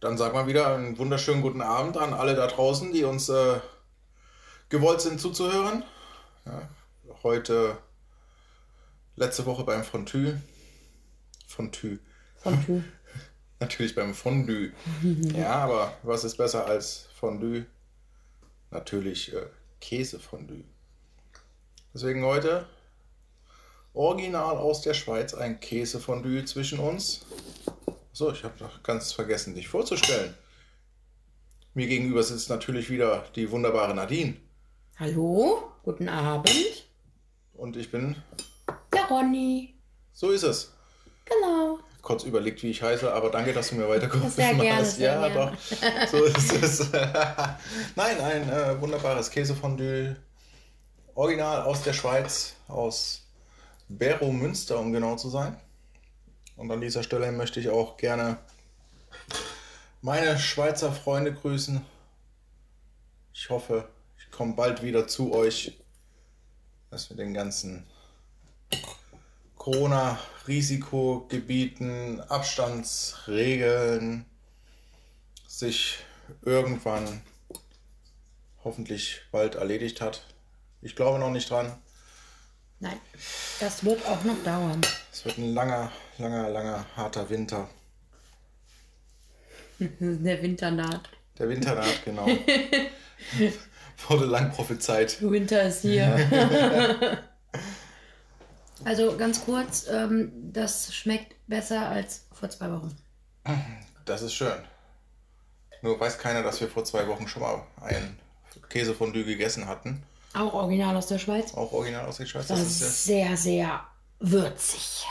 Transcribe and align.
dann 0.00 0.16
sag 0.16 0.32
mal 0.32 0.46
wieder 0.46 0.74
einen 0.74 0.98
wunderschönen 0.98 1.42
guten 1.42 1.62
Abend 1.62 1.96
an 1.96 2.14
alle 2.14 2.34
da 2.34 2.46
draußen, 2.46 2.92
die 2.92 3.04
uns 3.04 3.28
äh, 3.28 3.60
gewollt 4.70 5.00
sind 5.00 5.20
zuzuhören. 5.20 5.84
Ja, 6.46 6.68
heute, 7.22 7.76
letzte 9.16 9.44
Woche 9.46 9.64
beim 9.64 9.84
Fondue. 9.84 10.40
Fondue. 11.46 11.98
Fondue. 12.36 12.82
Natürlich 13.58 13.94
beim 13.94 14.14
Fondue. 14.14 14.72
ja, 15.34 15.50
aber 15.50 15.92
was 16.02 16.24
ist 16.24 16.38
besser 16.38 16.66
als 16.66 17.08
Fondue? 17.14 17.66
Natürlich 18.70 19.34
äh, 19.34 19.46
Käsefondue. 19.80 20.64
Deswegen 21.92 22.24
heute 22.24 22.66
original 23.92 24.56
aus 24.56 24.80
der 24.80 24.94
Schweiz 24.94 25.34
ein 25.34 25.60
Käsefondue 25.60 26.44
zwischen 26.44 26.78
uns. 26.78 27.26
So, 28.20 28.30
ich 28.30 28.44
habe 28.44 28.52
doch 28.58 28.82
ganz 28.82 29.12
vergessen, 29.12 29.54
dich 29.54 29.68
vorzustellen. 29.68 30.34
Mir 31.72 31.86
gegenüber 31.86 32.22
sitzt 32.22 32.50
natürlich 32.50 32.90
wieder 32.90 33.24
die 33.34 33.50
wunderbare 33.50 33.94
Nadine. 33.94 34.36
Hallo, 34.98 35.72
guten 35.82 36.06
Abend. 36.06 36.86
Und 37.54 37.78
ich 37.78 37.90
bin. 37.90 38.16
Der 38.92 39.04
Ronny. 39.04 39.74
So 40.12 40.32
ist 40.32 40.42
es. 40.42 40.74
Genau. 41.24 41.78
Kurz 42.02 42.24
überlegt, 42.24 42.62
wie 42.62 42.68
ich 42.68 42.82
heiße, 42.82 43.10
aber 43.10 43.30
danke, 43.30 43.54
dass 43.54 43.70
du 43.70 43.76
mir 43.76 43.88
weitergeholfen 43.88 44.30
Sehr 44.30 44.54
gerne, 44.54 44.76
hast. 44.76 44.96
sehr 44.98 45.14
ja, 45.14 45.26
gerne. 45.26 45.56
doch. 45.56 46.08
So 46.10 46.22
ist 46.22 46.62
es. 46.62 46.92
Nein, 47.96 48.20
ein 48.20 48.50
äh, 48.50 48.78
wunderbares 48.82 49.30
Käsefondue. 49.30 50.14
Original 51.14 51.62
aus 51.62 51.84
der 51.84 51.94
Schweiz, 51.94 52.52
aus 52.68 53.22
Bero 53.88 54.30
Münster, 54.30 54.78
um 54.78 54.92
genau 54.92 55.16
zu 55.16 55.30
sein. 55.30 55.58
Und 56.60 56.70
an 56.70 56.80
dieser 56.82 57.02
Stelle 57.02 57.32
möchte 57.32 57.58
ich 57.58 57.70
auch 57.70 57.96
gerne 57.96 58.36
meine 60.02 60.38
Schweizer 60.38 60.92
Freunde 60.92 61.32
grüßen. 61.32 61.80
Ich 63.32 63.48
hoffe, 63.48 63.88
ich 64.18 64.30
komme 64.30 64.52
bald 64.52 64.82
wieder 64.82 65.08
zu 65.08 65.32
euch, 65.32 65.80
dass 66.90 67.08
wir 67.08 67.16
den 67.16 67.32
ganzen 67.32 67.86
Corona-Risikogebieten, 69.56 72.20
Abstandsregeln 72.20 74.26
sich 75.48 76.00
irgendwann 76.42 77.22
hoffentlich 78.64 79.22
bald 79.32 79.54
erledigt 79.54 80.02
hat. 80.02 80.26
Ich 80.82 80.94
glaube 80.94 81.20
noch 81.20 81.30
nicht 81.30 81.48
dran. 81.48 81.78
Nein, 82.80 82.98
das 83.60 83.84
wird 83.84 84.04
auch 84.06 84.24
noch 84.24 84.42
dauern. 84.42 84.80
Es 85.12 85.24
wird 85.26 85.36
ein 85.36 85.52
langer, 85.52 85.92
langer, 86.16 86.48
langer, 86.48 86.86
harter 86.96 87.28
Winter. 87.28 87.68
Der 89.78 90.42
Winter 90.42 90.70
naht. 90.70 91.10
Der 91.38 91.48
Winter 91.50 91.74
naht, 91.74 92.04
genau. 92.04 92.26
Wurde 94.08 94.24
lang 94.24 94.50
prophezeit. 94.50 95.20
Winter 95.20 95.62
ist 95.64 95.82
hier. 95.82 97.22
also 98.84 99.14
ganz 99.18 99.44
kurz, 99.44 99.86
ähm, 99.88 100.32
das 100.52 100.94
schmeckt 100.94 101.36
besser 101.46 101.86
als 101.86 102.26
vor 102.32 102.48
zwei 102.48 102.72
Wochen. 102.72 102.96
Das 104.06 104.22
ist 104.22 104.32
schön. 104.32 104.58
Nur 105.82 106.00
weiß 106.00 106.18
keiner, 106.18 106.42
dass 106.42 106.62
wir 106.62 106.68
vor 106.68 106.84
zwei 106.84 107.06
Wochen 107.06 107.28
schon 107.28 107.42
mal 107.42 107.62
ein 107.82 108.18
Käsefondue 108.70 109.24
gegessen 109.24 109.66
hatten. 109.66 110.02
Auch 110.34 110.52
original 110.54 110.96
aus 110.96 111.06
der 111.08 111.18
Schweiz. 111.18 111.54
Auch 111.54 111.72
original 111.72 112.06
aus 112.06 112.18
der 112.18 112.26
Schweiz. 112.26 112.46
Das 112.46 112.58
Das 112.60 112.68
ist 112.68 112.80
jetzt, 112.80 113.04
sehr, 113.04 113.36
sehr 113.36 113.84
würzig. 114.20 115.04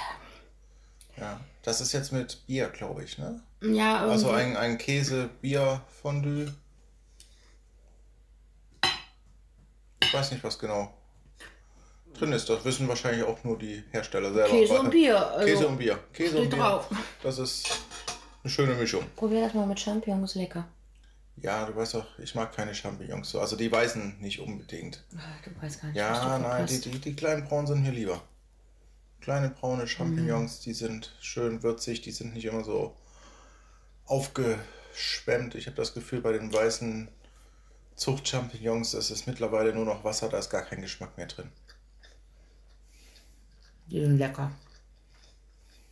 ja, 1.18 1.40
das 1.64 1.82
ist 1.82 1.92
jetzt 1.94 2.12
mit 2.14 2.46
Bier, 2.48 2.70
glaube 2.70 3.04
ich, 3.04 3.18
ne? 3.18 3.42
Ja, 3.62 4.06
Also 4.08 4.28
irgendwie- 4.28 4.42
ein, 4.52 4.58
ein 4.58 4.78
Käse-Bier-Fondue. 4.78 6.54
Ich 10.02 10.14
weiß 10.14 10.32
nicht, 10.32 10.44
was 10.44 10.58
genau 10.58 10.94
drin 12.14 12.32
ist. 12.32 12.50
Das 12.50 12.64
wissen 12.66 12.88
wahrscheinlich 12.88 13.24
auch 13.24 13.44
nur 13.44 13.58
die 13.58 13.84
Hersteller 13.92 14.34
selber. 14.34 14.50
Käse 14.50 14.80
und 14.80 14.90
Bier. 14.90 15.28
Also, 15.32 15.46
Käse 15.46 15.68
und 15.68 15.78
Bier. 15.78 16.00
Käse 16.14 16.38
und 16.42 16.50
Bier. 16.50 16.60
drauf. 16.60 16.90
Das 17.22 17.38
ist 17.38 17.70
eine 18.44 18.52
schöne 18.52 18.74
Mischung. 18.76 19.04
Probier 19.16 19.42
das 19.42 19.54
mal 19.54 19.68
mit 19.68 19.80
Champignons, 19.80 20.36
lecker. 20.36 20.66
Ja, 21.42 21.66
du 21.66 21.76
weißt 21.76 21.94
doch, 21.94 22.20
ich 22.20 22.36
mag 22.36 22.54
keine 22.54 22.76
Champignons. 22.76 23.30
so. 23.30 23.40
Also 23.40 23.56
die 23.56 23.72
weißen 23.72 24.20
nicht 24.20 24.40
unbedingt. 24.40 25.04
Ah, 25.16 25.22
Du 25.44 25.52
weißt 25.62 25.82
gar 25.82 25.88
nicht, 25.88 25.96
was 25.98 26.02
Ja, 26.02 26.40
nein, 26.40 26.66
die, 26.68 26.82
die, 26.82 27.00
die 27.00 27.16
kleinen 27.16 27.46
braunen 27.48 27.68
sind 27.68 27.84
mir 27.84 27.92
lieber. 27.92 28.22
Kleine 29.22 29.50
braune 29.50 29.88
Champignons, 29.88 30.62
die 30.62 30.74
sind 30.74 31.16
schön 31.20 31.62
würzig, 31.62 32.02
die 32.02 32.12
sind 32.12 32.34
nicht 32.34 32.46
immer 32.46 32.64
so 32.64 32.96
aufgeschwemmt. 34.06 35.56
Ich 35.56 35.68
habe 35.68 35.76
das 35.76 35.94
Gefühl, 35.94 36.22
bei 36.22 36.32
den 36.32 36.52
weißen 36.54 37.10
Zuchtchampignons, 37.96 38.92
das 38.92 39.12
ist 39.12 39.28
mittlerweile 39.28 39.74
nur 39.74 39.86
noch 39.86 40.04
Wasser, 40.06 40.30
da 40.30 40.40
ist 40.40 40.50
gar 40.50 40.62
kein 40.64 40.82
Geschmack 40.82 41.18
mehr 41.18 41.28
drin. 41.28 41.52
Die 43.88 44.00
sind 44.02 44.18
lecker. 44.18 44.52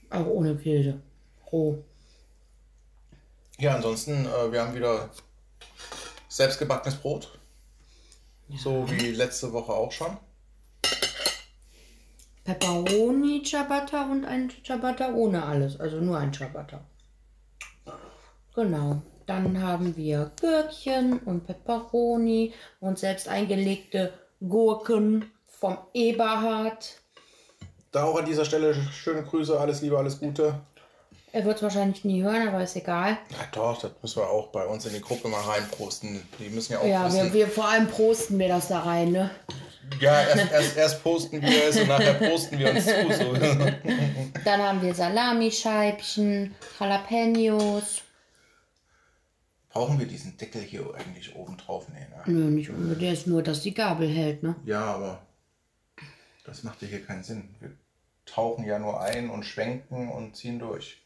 Auch 0.10 0.26
ohne 0.26 0.56
Käse. 0.56 1.02
Roh. 1.52 1.84
Ja, 3.60 3.76
ansonsten, 3.76 4.26
äh, 4.26 4.52
wir 4.52 4.62
haben 4.62 4.76
wieder 4.76 5.10
selbstgebackenes 6.30 6.98
Brot. 6.98 7.38
So 8.58 8.90
wie 8.90 9.12
letzte 9.12 9.52
Woche 9.52 9.74
auch 9.74 9.92
schon. 9.92 10.18
Pepperoni 12.44 13.44
Ciabatta 13.44 14.10
und 14.10 14.24
ein 14.24 14.52
Ciabatta 14.64 15.14
ohne 15.14 15.44
alles. 15.44 15.80
Also 15.80 15.98
nur 15.98 16.18
ein 16.18 16.34
Ciabatta. 16.34 16.80
Genau. 18.56 19.02
Dann 19.26 19.62
haben 19.62 19.98
wir 19.98 20.32
Gürkchen 20.40 21.20
und 21.20 21.46
Pepperoni 21.46 22.54
und 22.80 22.98
selbst 22.98 23.28
eingelegte 23.28 24.14
Gurken 24.40 25.30
vom 25.48 25.78
Eberhard. 25.94 27.02
Da 27.92 28.06
auch 28.06 28.18
an 28.18 28.26
dieser 28.26 28.46
Stelle 28.46 28.74
schöne 28.74 29.24
Grüße, 29.24 29.60
alles 29.60 29.82
Liebe, 29.82 29.98
alles 29.98 30.20
Gute. 30.20 30.62
Er 31.34 31.44
wird 31.44 31.58
es 31.58 31.64
wahrscheinlich 31.64 32.06
nie 32.06 32.24
hören, 32.24 32.48
aber 32.48 32.64
ist 32.64 32.76
egal. 32.76 33.18
Ja, 33.30 33.38
doch, 33.52 33.80
das 33.82 33.92
müssen 34.02 34.22
wir 34.22 34.30
auch 34.30 34.48
bei 34.48 34.66
uns 34.66 34.86
in 34.86 34.94
die 34.94 35.02
Gruppe 35.02 35.28
mal 35.28 35.42
reinposten. 35.42 36.22
Die 36.40 36.50
müssen 36.50 36.74
ja 36.74 36.80
auch 36.80 36.86
Ja, 36.86 37.14
wir, 37.14 37.34
wir 37.34 37.48
vor 37.48 37.68
allem 37.68 37.88
posten 37.88 38.40
wir 38.40 38.48
das 38.48 38.70
da 38.70 38.80
rein, 38.80 39.12
ne? 39.12 39.30
Ja, 40.00 40.22
erst, 40.22 40.52
erst, 40.52 40.78
erst 40.78 41.04
posten 41.04 41.42
wir 41.42 41.66
es 41.66 41.78
und 41.80 41.88
nachher 41.88 42.14
posten 42.16 42.60
wir 42.60 42.72
uns 42.72 42.86
zu. 42.86 42.92
So. 42.92 43.34
Dann 44.46 44.62
haben 44.62 44.82
wir 44.82 44.94
Salamischeibchen, 44.94 46.56
Jalapenos. 46.80 48.02
Brauchen 49.70 50.00
wir 50.00 50.08
diesen 50.08 50.38
Deckel 50.38 50.62
hier 50.62 50.94
eigentlich 50.96 51.36
oben 51.36 51.58
drauf? 51.58 51.88
Nee, 51.90 52.00
ne? 52.00 52.24
Nö, 52.26 52.50
nicht 52.50 52.70
unbedingt. 52.70 53.02
Der 53.02 53.14
ist 53.14 53.28
nur, 53.28 53.44
dass 53.44 53.62
die 53.62 53.74
Gabel 53.74 54.10
hält, 54.10 54.44
ne? 54.44 54.56
Ja, 54.66 54.84
aber 54.84 55.22
das 56.46 56.64
macht 56.64 56.82
ja 56.82 56.88
hier 56.88 57.06
keinen 57.06 57.24
Sinn. 57.24 57.56
Wir 57.60 57.72
tauchen 58.28 58.66
ja 58.66 58.78
nur 58.78 59.02
ein 59.02 59.30
und 59.30 59.44
schwenken 59.44 60.10
und 60.10 60.36
ziehen 60.36 60.60
durch. 60.60 61.02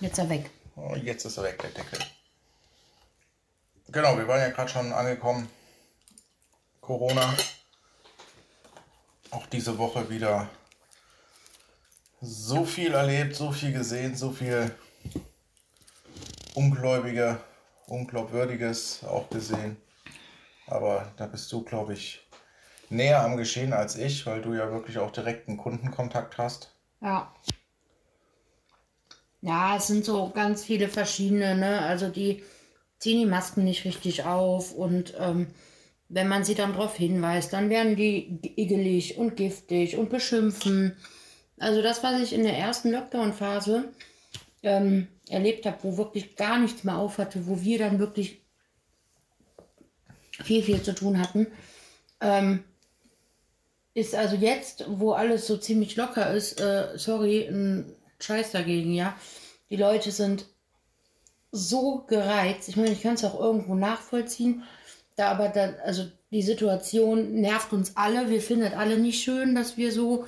Jetzt 0.00 0.12
ist 0.12 0.18
er 0.18 0.28
weg. 0.28 0.50
Oh, 0.76 0.96
jetzt 0.96 1.24
ist 1.24 1.36
er 1.36 1.44
weg, 1.44 1.58
der 1.60 1.70
Deckel. 1.70 2.00
Genau, 3.88 4.16
wir 4.18 4.26
waren 4.26 4.40
ja 4.40 4.50
gerade 4.50 4.68
schon 4.68 4.92
angekommen. 4.92 5.48
Corona. 6.80 7.34
Auch 9.30 9.46
diese 9.46 9.78
Woche 9.78 10.10
wieder 10.10 10.48
so 12.20 12.64
viel 12.64 12.94
erlebt, 12.94 13.36
so 13.36 13.52
viel 13.52 13.72
gesehen, 13.72 14.16
so 14.16 14.30
viel 14.30 14.74
Ungläubige, 16.54 17.40
Unglaubwürdiges 17.86 19.04
auch 19.04 19.28
gesehen. 19.28 19.76
Aber 20.66 21.12
da 21.16 21.26
bist 21.26 21.52
du, 21.52 21.62
glaube 21.62 21.94
ich, 21.94 22.23
näher 22.90 23.22
am 23.22 23.36
Geschehen 23.36 23.72
als 23.72 23.96
ich, 23.96 24.26
weil 24.26 24.42
du 24.42 24.54
ja 24.54 24.70
wirklich 24.70 24.98
auch 24.98 25.10
direkten 25.10 25.56
Kundenkontakt 25.56 26.38
hast. 26.38 26.74
Ja. 27.00 27.32
Ja, 29.40 29.76
es 29.76 29.88
sind 29.88 30.04
so 30.04 30.30
ganz 30.30 30.64
viele 30.64 30.88
verschiedene, 30.88 31.54
ne? 31.54 31.80
Also 31.80 32.08
die 32.08 32.42
ziehen 32.98 33.18
die 33.18 33.26
Masken 33.26 33.64
nicht 33.64 33.84
richtig 33.84 34.24
auf 34.24 34.72
und 34.72 35.14
ähm, 35.18 35.48
wenn 36.08 36.28
man 36.28 36.44
sie 36.44 36.54
dann 36.54 36.72
darauf 36.72 36.96
hinweist, 36.96 37.52
dann 37.52 37.70
werden 37.70 37.96
die 37.96 38.40
igelig 38.56 39.18
und 39.18 39.36
giftig 39.36 39.96
und 39.96 40.10
beschimpfen. 40.10 40.96
Also 41.58 41.82
das, 41.82 42.02
was 42.02 42.20
ich 42.22 42.32
in 42.32 42.44
der 42.44 42.56
ersten 42.56 42.90
Lockdown-Phase 42.90 43.92
ähm, 44.62 45.08
erlebt 45.28 45.66
habe, 45.66 45.78
wo 45.82 45.96
wirklich 45.96 46.36
gar 46.36 46.58
nichts 46.58 46.84
mehr 46.84 46.96
auf 46.96 47.18
hatte, 47.18 47.46
wo 47.46 47.60
wir 47.60 47.78
dann 47.78 47.98
wirklich 47.98 48.40
viel, 50.42 50.62
viel 50.62 50.82
zu 50.82 50.94
tun 50.94 51.20
hatten, 51.20 51.46
ähm, 52.20 52.64
ist 53.94 54.14
also 54.14 54.36
jetzt, 54.36 54.84
wo 54.88 55.12
alles 55.12 55.46
so 55.46 55.56
ziemlich 55.56 55.96
locker 55.96 56.32
ist, 56.34 56.60
äh, 56.60 56.96
sorry, 56.96 57.46
ein 57.46 57.94
Scheiß 58.18 58.50
dagegen, 58.50 58.92
ja. 58.92 59.16
Die 59.70 59.76
Leute 59.76 60.10
sind 60.10 60.46
so 61.52 62.04
gereizt. 62.08 62.68
Ich 62.68 62.76
meine, 62.76 62.90
ich 62.90 63.02
kann 63.02 63.14
es 63.14 63.24
auch 63.24 63.38
irgendwo 63.38 63.74
nachvollziehen. 63.76 64.64
Da 65.16 65.30
aber 65.30 65.48
dann, 65.48 65.76
also 65.84 66.04
die 66.32 66.42
Situation 66.42 67.40
nervt 67.40 67.72
uns 67.72 67.96
alle. 67.96 68.28
Wir 68.28 68.42
finden 68.42 68.66
es 68.66 68.74
alle 68.74 68.98
nicht 68.98 69.22
schön, 69.22 69.54
dass 69.54 69.76
wir 69.76 69.92
so 69.92 70.26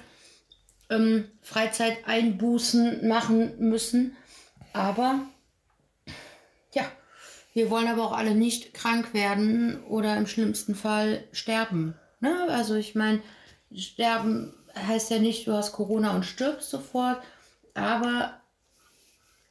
ähm, 0.88 1.28
Freizeiteinbußen 1.42 3.08
machen 3.08 3.58
müssen. 3.58 4.16
Aber 4.72 5.20
ja, 6.72 6.84
wir 7.54 7.70
wollen 7.70 7.88
aber 7.88 8.04
auch 8.04 8.16
alle 8.16 8.36
nicht 8.36 8.72
krank 8.72 9.12
werden 9.12 9.82
oder 9.84 10.16
im 10.16 10.28
schlimmsten 10.28 10.76
Fall 10.76 11.24
sterben. 11.32 11.94
Ne? 12.20 12.46
Also 12.48 12.76
ich 12.76 12.94
meine, 12.94 13.20
sterben 13.74 14.54
heißt 14.74 15.10
ja 15.10 15.18
nicht, 15.18 15.46
du 15.46 15.52
hast 15.52 15.72
Corona 15.72 16.14
und 16.14 16.24
stirbst 16.24 16.70
sofort, 16.70 17.22
aber 17.74 18.40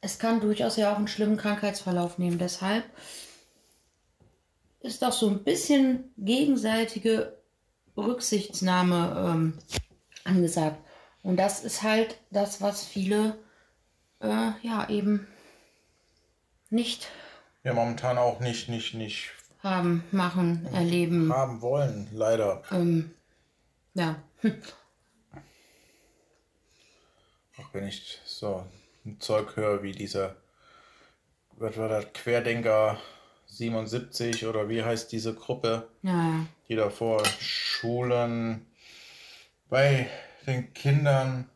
es 0.00 0.18
kann 0.18 0.40
durchaus 0.40 0.76
ja 0.76 0.92
auch 0.92 0.96
einen 0.96 1.08
schlimmen 1.08 1.36
Krankheitsverlauf 1.36 2.18
nehmen. 2.18 2.38
Deshalb 2.38 2.84
ist 4.80 5.02
doch 5.02 5.12
so 5.12 5.28
ein 5.28 5.42
bisschen 5.42 6.12
gegenseitige 6.16 7.36
Rücksichtsnahme 7.96 9.30
ähm, 9.30 9.58
angesagt. 10.24 10.78
Und 11.22 11.38
das 11.38 11.64
ist 11.64 11.82
halt 11.82 12.18
das, 12.30 12.60
was 12.60 12.84
viele 12.84 13.36
äh, 14.20 14.50
ja 14.62 14.88
eben 14.88 15.26
nicht 16.70 17.08
ja 17.64 17.74
momentan 17.74 18.16
auch 18.16 18.38
nicht 18.38 18.68
nicht 18.68 18.94
nicht 18.94 19.30
haben, 19.62 20.04
machen, 20.12 20.68
erleben. 20.72 21.32
haben 21.32 21.60
wollen, 21.60 22.08
leider. 22.12 22.62
Ähm, 22.70 23.10
ja. 23.96 24.22
Auch 27.58 27.72
wenn 27.72 27.88
ich 27.88 28.20
so 28.24 28.64
ein 29.04 29.18
Zeug 29.20 29.56
höre 29.56 29.82
wie 29.82 29.92
dieser, 29.92 30.36
was 31.52 31.76
war 31.76 31.88
das, 31.88 32.06
Querdenker 32.12 32.98
77 33.46 34.46
oder 34.46 34.68
wie 34.68 34.82
heißt 34.82 35.10
diese 35.10 35.34
Gruppe, 35.34 35.88
ja. 36.02 36.44
die 36.68 36.76
da 36.76 36.90
vor 36.90 37.24
Schulen 37.40 38.66
bei 39.68 40.08
den 40.46 40.72
Kindern 40.74 41.48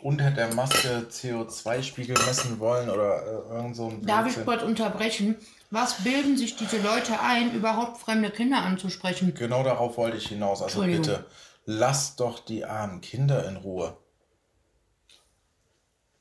unter 0.00 0.30
der 0.30 0.54
Maske 0.54 1.06
CO2-Spiegel 1.10 2.16
messen 2.26 2.58
wollen 2.60 2.88
oder 2.88 3.22
äh, 3.22 3.56
irgend 3.56 3.76
so 3.76 3.88
ein 3.88 4.04
Darf 4.06 4.26
ich 4.26 4.44
kurz 4.44 4.62
unterbrechen? 4.62 5.36
Was 5.70 6.02
bilden 6.02 6.36
sich 6.36 6.56
diese 6.56 6.80
Leute 6.80 7.20
ein, 7.20 7.52
überhaupt 7.52 7.98
fremde 7.98 8.30
Kinder 8.30 8.58
anzusprechen? 8.58 9.34
Genau 9.34 9.62
darauf 9.62 9.96
wollte 9.96 10.16
ich 10.16 10.28
hinaus. 10.28 10.62
Also 10.62 10.82
bitte, 10.82 11.26
lasst 11.68 12.20
doch 12.20 12.38
die 12.38 12.64
armen 12.64 13.02
Kinder 13.02 13.46
in 13.46 13.56
Ruhe. 13.56 13.98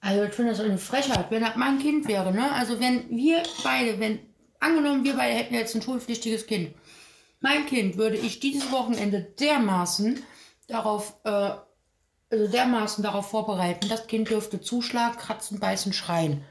Also 0.01 0.23
ich 0.23 0.33
finde 0.33 0.51
das 0.51 0.59
eine 0.59 0.77
Frechheit, 0.77 1.31
wenn 1.31 1.41
das 1.41 1.55
mein 1.55 1.79
Kind 1.79 2.05
wäre, 2.09 2.33
ne? 2.33 2.51
Also 2.51 2.81
wenn 2.81 3.09
wir 3.09 3.43
beide, 3.63 3.97
wenn, 3.97 4.19
angenommen 4.59 5.05
wir 5.05 5.15
beide 5.15 5.35
hätten 5.35 5.53
jetzt 5.53 5.73
ein 5.73 5.81
schulpflichtiges 5.81 6.47
Kind. 6.47 6.75
Mein 7.39 7.65
Kind 7.65 7.95
würde 7.95 8.17
ich 8.17 8.41
dieses 8.41 8.73
Wochenende 8.73 9.21
dermaßen 9.21 10.21
darauf, 10.67 11.13
äh, 11.23 11.29
also 12.29 12.47
dermaßen 12.51 13.01
darauf 13.01 13.29
vorbereiten, 13.29 13.87
das 13.87 14.07
Kind 14.07 14.29
dürfte 14.29 14.59
zuschlagen, 14.59 15.17
kratzen, 15.17 15.61
beißen, 15.61 15.93
schreien. 15.93 16.43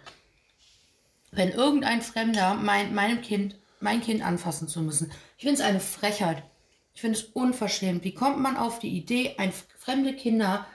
Wenn 1.33 1.51
irgendein 1.51 2.01
Fremder 2.01 2.55
mein, 2.55 2.95
meinem 2.95 3.21
Kind, 3.21 3.59
mein 3.79 4.01
Kind 4.01 4.25
anfassen 4.25 4.69
zu 4.69 4.81
müssen. 4.81 5.13
Ich 5.37 5.45
finde 5.45 5.61
es 5.61 5.67
eine 5.67 5.81
Frechheit. 5.81 6.43
Ich 6.97 7.01
finde 7.01 7.19
es 7.19 7.25
unverschämt. 7.27 8.03
Wie 8.03 8.15
kommt 8.15 8.41
man 8.41 8.57
auf 8.57 8.81
die 8.81 8.89
Idee, 8.89 9.37
ein 9.39 9.53
fremde 9.79 10.17
Kinder 10.17 10.67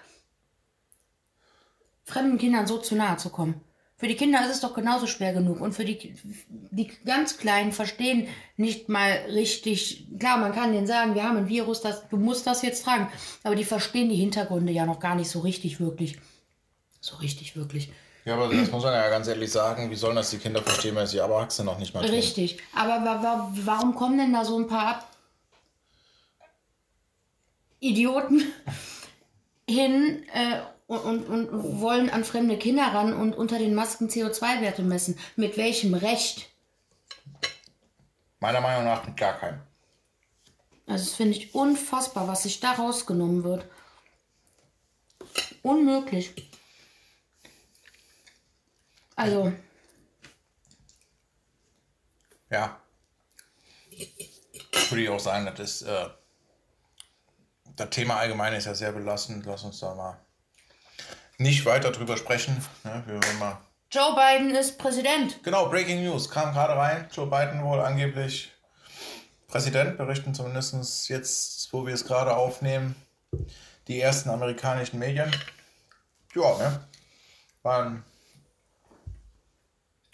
fremden 2.12 2.38
Kindern 2.38 2.68
so 2.68 2.78
zu 2.78 2.96
nahe 2.96 3.18
zu 3.18 3.30
kommen. 3.30 3.62
Für 3.98 4.08
die 4.08 4.16
Kinder 4.16 4.44
ist 4.44 4.56
es 4.56 4.62
doch 4.62 4.74
genauso 4.74 5.06
schwer 5.06 5.32
genug. 5.32 5.62
Und 5.62 5.74
für 5.74 5.86
die, 5.86 6.16
die 6.50 6.92
ganz 7.06 7.38
Kleinen 7.38 7.72
verstehen 7.72 8.28
nicht 8.58 8.90
mal 8.90 9.12
richtig. 9.30 10.08
Klar, 10.20 10.40
man 10.40 10.54
kann 10.54 10.74
denen 10.74 10.88
sagen, 10.88 11.14
wir 11.14 11.24
haben 11.24 11.38
ein 11.38 11.48
Virus, 11.48 11.82
das, 11.82 12.08
du 12.10 12.18
musst 12.18 12.48
das 12.48 12.64
jetzt 12.64 12.84
tragen. 12.84 13.10
Aber 13.44 13.56
die 13.56 13.64
verstehen 13.64 14.10
die 14.10 14.16
Hintergründe 14.16 14.74
ja 14.74 14.88
noch 14.88 15.00
gar 15.00 15.16
nicht 15.16 15.30
so 15.30 15.40
richtig 15.42 15.80
wirklich. 15.80 16.18
So 17.00 17.18
richtig 17.18 17.56
wirklich. 17.56 17.92
Ja, 18.26 18.36
aber 18.36 18.54
das 18.54 18.72
muss 18.72 18.84
man 18.84 18.94
ja 18.94 19.10
ganz 19.10 19.28
ehrlich 19.28 19.52
sagen, 19.52 19.90
wie 19.90 19.96
sollen 19.96 20.16
das 20.16 20.32
die 20.32 20.38
Kinder 20.38 20.62
verstehen, 20.62 20.96
wenn 20.96 21.08
sie 21.08 21.18
Erwachsene 21.18 21.70
noch 21.70 21.80
nicht 21.80 21.94
mal 21.94 22.02
tun? 22.02 22.10
Richtig. 22.10 22.60
Aber 22.76 23.04
wa 23.06 23.24
wa 23.24 23.52
warum 23.66 23.96
kommen 23.96 24.18
denn 24.18 24.34
da 24.34 24.46
so 24.46 24.58
ein 24.58 24.68
paar 24.68 25.04
Idioten 27.82 28.54
hin 29.70 30.26
äh, 30.34 30.62
und, 30.88 31.00
und, 31.00 31.50
und 31.50 31.82
wollen 31.82 32.10
an 32.10 32.24
fremde 32.24 32.58
Kinder 32.58 32.84
ran 32.84 33.14
und 33.14 33.34
unter 33.34 33.60
den 33.60 33.76
Masken 33.76 34.08
CO2-Werte 34.08 34.84
messen? 34.84 35.20
Mit 35.36 35.58
welchem 35.58 35.94
Recht? 35.94 36.50
Meiner 38.40 38.62
Meinung 38.62 38.86
nach 38.86 39.06
mit 39.06 39.18
gar 39.18 39.38
keinem. 39.38 39.60
Also 40.88 41.06
das 41.06 41.14
finde 41.14 41.38
ich 41.38 41.54
unfassbar, 41.54 42.28
was 42.28 42.44
sich 42.44 42.62
da 42.62 42.72
rausgenommen 42.72 43.44
wird. 43.44 43.66
Unmöglich. 45.62 46.34
Also, 49.16 49.52
Ja. 52.52 52.82
Würde 54.90 55.04
ich 55.04 55.10
auch 55.10 55.20
sagen, 55.20 55.46
das 55.46 55.60
ist, 55.60 55.82
äh, 55.84 56.10
das 57.76 57.90
Thema 57.90 58.18
allgemein 58.18 58.54
ist 58.54 58.66
ja 58.66 58.76
sehr 58.76 58.92
belastend. 58.92 59.46
Lass 59.46 59.64
uns 59.64 59.80
da 59.80 59.94
mal 59.96 60.20
nicht 61.38 61.66
weiter 61.66 61.92
drüber 61.92 62.18
sprechen. 62.18 62.64
Ne? 62.84 63.04
Wir 63.06 63.16
wollen 63.16 63.40
mal 63.40 63.58
Joe 63.92 64.16
Biden 64.16 64.56
ist 64.56 64.78
Präsident. 64.78 65.44
Genau, 65.44 65.68
Breaking 65.68 66.02
News 66.04 66.30
kam 66.30 66.54
gerade 66.54 66.78
rein. 66.78 67.10
Joe 67.12 67.28
Biden 67.28 67.62
wohl 67.62 67.82
angeblich 67.82 68.54
Präsident, 69.48 69.98
berichten 69.98 70.34
zumindest 70.34 71.10
jetzt, 71.10 71.74
wo 71.74 71.86
wir 71.86 71.94
es 71.94 72.06
gerade 72.06 72.34
aufnehmen, 72.34 72.96
die 73.90 74.00
ersten 74.00 74.30
amerikanischen 74.30 74.98
Medien. 74.98 75.30
Ja, 76.34 76.58
ne? 76.58 76.88
Waren, 77.64 78.06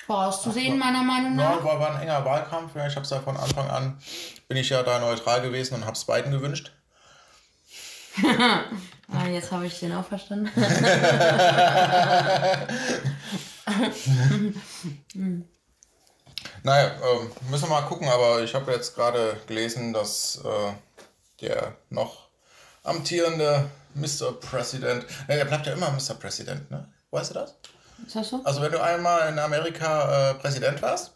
Vorauszusehen, 0.08 0.80
meiner 0.80 1.04
Meinung 1.04 1.38
ja, 1.38 1.56
nach. 1.56 1.64
war, 1.64 1.80
war 1.80 1.96
ein 1.96 2.02
enger 2.02 2.24
Wahlkampf. 2.24 2.76
Ja, 2.76 2.88
ich 2.88 2.96
habe 2.96 3.04
es 3.04 3.10
ja 3.12 3.20
von 3.20 3.38
Anfang 3.38 3.70
an, 3.70 4.00
bin 4.48 4.58
ich 4.58 4.70
ja 4.70 4.82
da 4.82 5.00
neutral 5.00 5.42
gewesen 5.42 5.76
und 5.76 5.86
habe 5.86 5.98
es 5.98 6.06
Biden 6.06 6.32
gewünscht. 6.32 6.72
Ah, 9.10 9.26
jetzt 9.28 9.52
habe 9.52 9.66
ich 9.66 9.80
den 9.80 9.94
auch 9.94 10.06
verstanden. 10.06 10.50
Naja, 16.64 16.92
ähm, 17.04 17.32
müssen 17.50 17.66
wir 17.66 17.70
mal 17.70 17.82
gucken, 17.88 18.08
aber 18.08 18.42
ich 18.42 18.54
habe 18.54 18.72
jetzt 18.72 18.96
gerade 18.96 19.38
gelesen, 19.48 19.94
dass 19.94 20.42
äh, 20.44 20.74
der 21.42 21.76
noch 21.90 22.28
amtierende 22.84 23.70
Mr. 23.96 24.34
President, 24.40 25.06
ne, 25.28 25.36
der 25.38 25.46
bleibt 25.46 25.66
ja 25.68 25.74
immer 25.74 25.92
Mr. 25.92 26.16
President, 26.20 26.70
ne? 26.72 26.88
Weißt 27.12 27.32
du 27.32 27.36
das? 27.36 27.56
Ist 28.06 28.16
das 28.16 28.30
so? 28.30 28.42
Also 28.44 28.62
wenn 28.62 28.72
du 28.72 28.82
einmal 28.82 29.30
in 29.30 29.40
Amerika 29.40 30.32
äh, 30.32 30.34
Präsident 30.36 30.82
warst, 30.82 31.14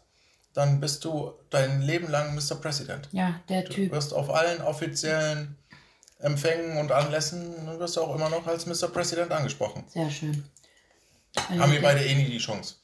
dann 0.54 0.80
bist 0.80 1.04
du 1.04 1.32
dein 1.50 1.80
Leben 1.82 2.08
lang 2.10 2.34
Mr. 2.34 2.56
President. 2.60 3.08
Ja, 3.12 3.40
der 3.48 3.62
Du 3.62 3.72
Typ. 3.72 3.92
wirst 3.92 4.12
auf 4.14 4.30
allen 4.30 4.60
offiziellen 4.62 5.56
Empfängen 6.22 6.78
und 6.78 6.92
Anlässen 6.92 7.78
wirst 7.78 7.96
du 7.96 8.02
auch 8.02 8.14
immer 8.14 8.30
noch 8.30 8.46
als 8.46 8.66
Mr. 8.66 8.88
President 8.88 9.32
angesprochen. 9.32 9.84
Sehr 9.88 10.10
schön. 10.10 10.44
Haben 11.36 11.72
wir 11.72 11.82
beide 11.82 12.04
eh 12.04 12.14
nie 12.14 12.30
die 12.30 12.38
Chance. 12.38 12.76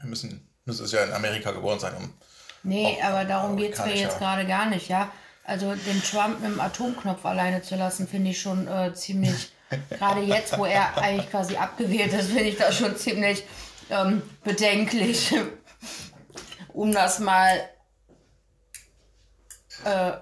Wir 0.00 0.08
müssen, 0.08 0.48
müssen 0.64 0.84
es 0.84 0.92
ja 0.92 1.04
in 1.04 1.12
Amerika 1.12 1.52
geboren 1.52 1.78
sein, 1.78 1.94
um 1.96 2.12
Nee, 2.62 2.98
aber 3.00 3.24
darum 3.24 3.56
geht 3.56 3.74
es 3.74 3.84
mir 3.84 3.94
jetzt 3.94 4.18
gerade 4.18 4.44
gar 4.44 4.66
nicht, 4.66 4.88
ja. 4.88 5.10
Also 5.44 5.74
den 5.74 6.02
Trump 6.02 6.40
mit 6.40 6.50
dem 6.50 6.60
Atomknopf 6.60 7.24
alleine 7.24 7.62
zu 7.62 7.76
lassen, 7.76 8.08
finde 8.08 8.30
ich 8.30 8.40
schon 8.40 8.66
äh, 8.66 8.92
ziemlich, 8.92 9.52
gerade 9.90 10.20
jetzt, 10.22 10.58
wo 10.58 10.64
er 10.64 10.96
eigentlich 10.98 11.30
quasi 11.30 11.56
abgewählt 11.56 12.12
ist, 12.12 12.26
finde 12.26 12.42
ich 12.44 12.56
das 12.56 12.76
schon 12.76 12.96
ziemlich 12.96 13.44
ähm, 13.88 14.22
bedenklich. 14.42 15.32
um 16.72 16.92
das 16.92 17.20
mal 17.20 17.68
äh, 19.84 20.12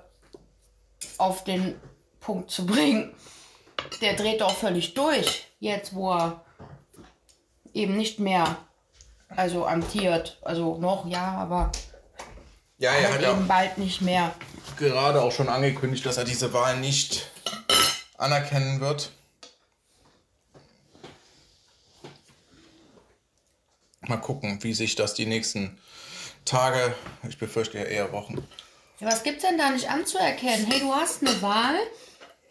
auf 1.19 1.45
den 1.45 1.81
Punkt 2.21 2.51
zu 2.51 2.67
bringen. 2.67 3.15
Der 4.01 4.15
dreht 4.15 4.41
doch 4.41 4.55
völlig 4.55 4.95
durch, 4.95 5.47
jetzt 5.61 5.95
wo 5.95 6.13
er 6.13 6.45
eben 7.73 7.97
nicht 7.97 8.19
mehr 8.19 8.57
also 9.29 9.67
amtiert. 9.67 10.39
Also 10.43 10.79
noch, 10.79 11.07
ja, 11.07 11.33
aber 11.33 11.73
Ja, 12.79 12.93
er 12.93 13.15
hat 13.15 13.23
eben 13.23 13.49
bald 13.49 13.79
nicht 13.79 14.01
mehr. 14.01 14.35
gerade 14.79 15.23
auch 15.23 15.33
schon 15.33 15.49
angekündigt, 15.49 16.05
dass 16.07 16.17
er 16.17 16.25
diese 16.25 16.53
Wahl 16.53 16.79
nicht 16.79 17.31
anerkennen 18.17 18.81
wird. 18.81 19.11
Mal 24.03 24.19
gucken, 24.19 24.63
wie 24.63 24.75
sich 24.75 24.97
das 24.97 25.15
die 25.15 25.27
nächsten 25.27 25.79
Tage, 26.45 26.95
ich 27.27 27.39
befürchte 27.39 27.79
ja 27.79 27.85
eher 27.85 28.13
Wochen. 28.13 28.47
Was 29.01 29.23
gibt's 29.23 29.43
denn 29.43 29.59
da 29.59 29.71
nicht 29.71 29.91
anzuerkennen? 29.91 30.67
Hey, 30.67 30.81
du 30.81 30.95
hast 30.95 31.23
eine 31.23 31.43
Wahl, 31.43 31.77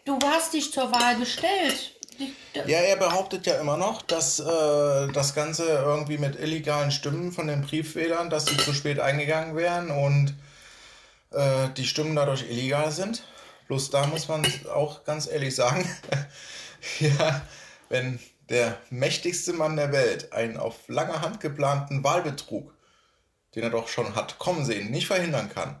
du 0.04 0.18
hast 0.24 0.52
dich 0.52 0.72
zur 0.72 0.92
Wahl 0.92 1.16
gestellt. 1.16 1.92
Ja, 2.54 2.78
er 2.78 2.96
behauptet 2.96 3.46
ja 3.46 3.60
immer 3.60 3.76
noch, 3.76 4.02
dass 4.02 4.38
äh, 4.38 5.08
das 5.12 5.34
Ganze 5.34 5.64
irgendwie 5.66 6.18
mit 6.18 6.38
illegalen 6.38 6.92
Stimmen 6.92 7.32
von 7.32 7.48
den 7.48 7.62
Briefwählern, 7.62 8.30
dass 8.30 8.44
die 8.44 8.56
zu 8.56 8.72
spät 8.72 9.00
eingegangen 9.00 9.56
wären 9.56 9.90
und 9.90 10.34
äh, 11.32 11.70
die 11.76 11.86
Stimmen 11.86 12.14
dadurch 12.14 12.42
illegal 12.42 12.92
sind. 12.92 13.24
Bloß 13.66 13.90
da 13.90 14.06
muss 14.06 14.28
man 14.28 14.46
auch 14.72 15.04
ganz 15.04 15.26
ehrlich 15.26 15.56
sagen, 15.56 15.88
Ja, 17.00 17.42
wenn 17.88 18.18
der 18.48 18.78
mächtigste 18.90 19.52
Mann 19.52 19.76
der 19.76 19.92
Welt 19.92 20.32
einen 20.32 20.56
auf 20.56 20.88
lange 20.88 21.20
Hand 21.20 21.40
geplanten 21.40 22.04
Wahlbetrug, 22.04 22.74
den 23.54 23.62
er 23.62 23.70
doch 23.70 23.88
schon 23.88 24.14
hat 24.14 24.38
kommen 24.38 24.64
sehen, 24.64 24.90
nicht 24.90 25.06
verhindern 25.06 25.50
kann, 25.52 25.80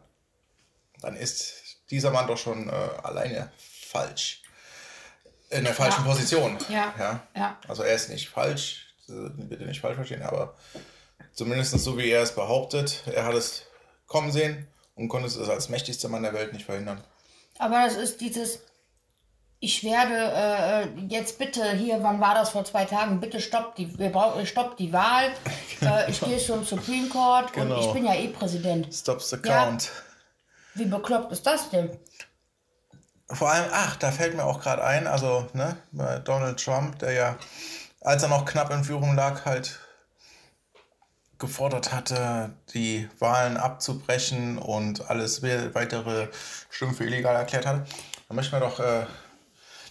dann 1.00 1.16
ist 1.16 1.54
dieser 1.90 2.10
Mann 2.10 2.26
doch 2.26 2.38
schon 2.38 2.68
äh, 2.68 2.72
alleine 3.02 3.50
falsch. 3.90 4.42
In 5.50 5.64
der 5.64 5.74
falschen 5.74 6.04
Ja. 6.04 6.10
Position. 6.10 6.58
Ja. 6.68 6.94
ja. 6.98 7.20
Ja. 7.36 7.58
Also 7.68 7.82
er 7.82 7.94
ist 7.94 8.08
nicht 8.10 8.28
falsch, 8.28 8.94
äh, 9.08 9.12
bitte 9.34 9.64
nicht 9.64 9.80
falsch 9.80 9.96
verstehen, 9.96 10.22
aber 10.22 10.54
zumindest 11.32 11.78
so 11.78 11.96
wie 11.98 12.10
er 12.10 12.22
es 12.22 12.32
behauptet, 12.34 13.02
er 13.12 13.24
hat 13.24 13.34
es 13.34 13.62
kommen 14.06 14.32
sehen 14.32 14.66
und 14.96 15.08
konnte 15.08 15.26
es 15.28 15.38
als 15.48 15.68
mächtigster 15.68 16.08
Mann 16.08 16.22
der 16.22 16.32
Welt 16.34 16.52
nicht 16.52 16.64
verhindern. 16.64 17.02
Aber 17.58 17.84
das 17.84 17.94
ist 17.94 18.20
dieses, 18.20 18.60
ich 19.60 19.84
werde 19.84 20.88
äh, 20.96 21.00
jetzt 21.08 21.38
bitte 21.38 21.72
hier, 21.72 22.02
wann 22.02 22.20
war 22.20 22.34
das 22.34 22.50
vor 22.50 22.64
zwei 22.64 22.84
Tagen? 22.84 23.20
Bitte 23.20 23.40
stoppt 23.40 23.78
die, 23.78 23.96
wir 23.98 24.10
brauchen, 24.10 24.44
stoppt 24.46 24.80
die 24.80 24.92
Wahl. 24.92 25.32
äh, 25.82 26.10
ich 26.10 26.20
gehe 26.20 26.38
zum 26.38 26.64
Supreme 26.64 27.08
Court 27.08 27.52
Genau. 27.52 27.76
und 27.78 27.86
ich 27.86 27.92
bin 27.92 28.04
ja 28.06 28.14
eh 28.14 28.28
Präsident. 28.28 28.92
Stops 28.92 29.30
the 29.30 29.36
Ja. 29.44 29.68
Wie 30.74 30.84
bekloppt 30.86 31.32
ist 31.32 31.46
das 31.46 31.70
denn? 31.70 31.96
Vor 33.30 33.50
allem, 33.50 33.66
ach, 33.72 33.96
da 33.96 34.12
fällt 34.12 34.36
mir 34.36 34.44
auch 34.44 34.60
gerade 34.60 34.84
ein, 34.84 35.06
also 35.06 35.46
ne, 35.54 35.76
bei 35.92 36.18
Donald 36.18 36.62
Trump, 36.62 36.98
der 36.98 37.12
ja, 37.12 37.36
als 38.02 38.22
er 38.22 38.28
noch 38.28 38.44
knapp 38.44 38.70
in 38.70 38.84
Führung 38.84 39.16
lag, 39.16 39.46
halt 39.46 39.80
gefordert 41.38 41.92
hatte, 41.92 42.50
die 42.74 43.08
Wahlen 43.18 43.56
abzubrechen 43.56 44.58
und 44.58 45.08
alles 45.10 45.42
we- 45.42 45.74
weitere 45.74 46.28
Stimmen 46.70 46.94
für 46.94 47.04
illegal 47.04 47.34
erklärt 47.34 47.66
hat. 47.66 47.86
Da 48.28 48.34
möchten 48.34 48.52
wir 48.52 48.60
doch 48.60 48.78
äh, 48.78 49.06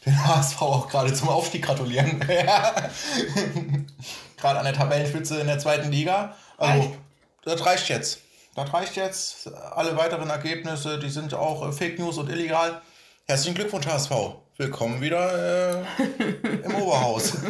den 0.05 0.27
HSV 0.27 0.61
auch 0.61 0.87
gerade 0.89 1.13
zum 1.13 1.29
Aufstieg 1.29 1.65
gratulieren. 1.65 2.19
gerade 4.37 4.59
an 4.59 4.65
der 4.65 4.73
Tabellenspitze 4.73 5.39
in 5.39 5.47
der 5.47 5.59
zweiten 5.59 5.91
Liga. 5.91 6.35
Also, 6.57 6.95
das 7.43 7.65
reicht 7.65 7.89
jetzt. 7.89 8.19
Das 8.55 8.71
reicht 8.71 8.95
jetzt. 8.95 9.47
Alle 9.47 9.97
weiteren 9.97 10.29
Ergebnisse, 10.29 10.99
die 10.99 11.09
sind 11.09 11.33
auch 11.33 11.67
äh, 11.67 11.71
Fake 11.71 11.97
News 11.97 12.17
und 12.17 12.29
illegal. 12.29 12.81
Herzlichen 13.25 13.55
Glückwunsch, 13.55 13.87
HSV. 13.87 14.11
Willkommen 14.57 15.01
wieder 15.01 15.81
äh, 15.81 15.85
im 16.63 16.75
Oberhaus. 16.81 17.37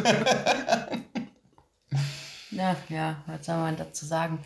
Ja, 2.50 2.76
ja, 2.88 3.20
was 3.26 3.46
soll 3.46 3.56
man 3.56 3.76
dazu 3.76 4.06
sagen? 4.06 4.38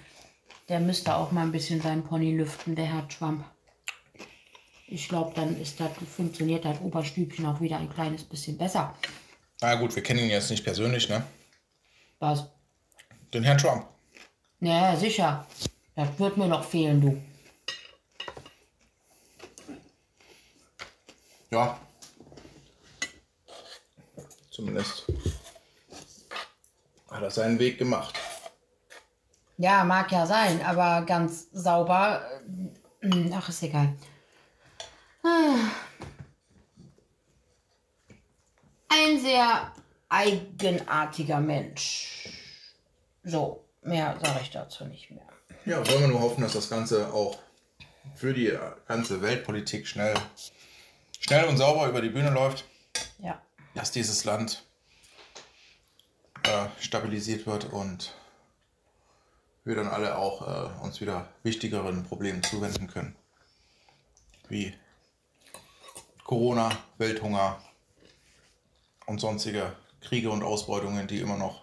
Der 0.71 0.81
müsste 0.81 1.15
auch 1.15 1.31
mal 1.31 1.43
ein 1.43 1.53
bisschen 1.53 1.83
seinen 1.83 2.03
Pony 2.05 2.35
lüften, 2.35 2.75
der 2.75 2.87
Herr 2.87 3.07
Trump. 3.07 3.45
Ich 4.87 5.11
glaube, 5.11 5.35
dann 5.35 5.61
ist 5.61 5.79
das, 5.79 5.91
funktioniert 6.17 6.65
das 6.65 6.81
Oberstübchen 6.81 7.45
auch 7.45 7.61
wieder 7.61 7.77
ein 7.77 7.93
kleines 7.93 8.25
bisschen 8.25 8.57
besser. 8.57 8.95
Na 9.61 9.75
gut, 9.75 9.95
wir 9.95 10.03
kennen 10.03 10.21
ihn 10.21 10.31
jetzt 10.31 10.51
nicht 10.51 10.65
persönlich, 10.65 11.11
ne? 11.11 11.23
Was? 12.19 12.47
Den 13.35 13.45
Herrn 13.45 13.59
Trump. 13.59 13.87
Ja, 14.61 14.97
sicher. 14.97 15.47
Das 15.99 16.17
wird 16.21 16.37
mir 16.37 16.47
noch 16.47 16.63
fehlen, 16.63 17.01
du. 17.01 17.21
Ja. 21.51 21.77
Zumindest 24.49 25.07
hat 27.11 27.21
er 27.21 27.31
seinen 27.33 27.59
Weg 27.59 27.79
gemacht. 27.79 28.17
Ja, 29.57 29.83
mag 29.83 30.13
ja 30.13 30.25
sein, 30.25 30.65
aber 30.65 31.05
ganz 31.05 31.49
sauber. 31.51 32.23
äh, 33.01 33.31
Ach, 33.35 33.49
ist 33.49 33.65
egal. 33.65 33.97
Ah. 35.25 35.57
Ein 38.89 39.19
sehr 39.19 39.73
eigenartiger 40.09 41.41
Mensch. 41.41 42.29
So, 43.25 43.65
mehr 43.83 44.17
sage 44.23 44.39
ich 44.43 44.51
dazu 44.53 44.85
nicht 44.85 45.11
mehr. 45.11 45.27
Ja, 45.69 45.87
wollen 45.87 46.01
wir 46.01 46.09
nur 46.09 46.21
hoffen, 46.21 46.41
dass 46.41 46.55
das 46.55 46.71
Ganze 46.71 47.13
auch 47.13 47.39
für 48.15 48.33
die 48.33 48.59
ganze 48.87 49.21
Weltpolitik 49.21 49.87
schnell, 49.87 50.15
schnell 51.21 51.45
und 51.45 51.59
sauber 51.59 51.87
über 51.89 52.01
die 52.01 52.09
Bühne 52.09 52.31
läuft. 52.31 52.65
Ja. 53.19 53.43
dass 53.75 53.93
dieses 53.93 54.25
Land 54.25 54.65
äh, 56.43 56.69
stabilisiert 56.81 57.47
wird 57.47 57.67
und 57.67 58.15
wir 59.65 59.77
dann 59.77 59.89
alle 59.89 60.17
auch 60.17 60.41
äh, 60.41 60.83
uns 60.83 61.03
wieder 61.03 61.29
wichtigeren 61.43 62.03
Problemen 62.05 62.43
zuwenden 62.43 62.87
können. 62.87 63.15
Wie 64.49 64.75
Corona, 66.25 66.71
Welthunger 66.97 67.63
und 69.05 69.21
sonstige 69.21 69.77
Kriege 70.01 70.31
und 70.31 70.43
Ausbeutungen, 70.43 71.09
die 71.09 71.21
immer 71.21 71.37
noch 71.37 71.61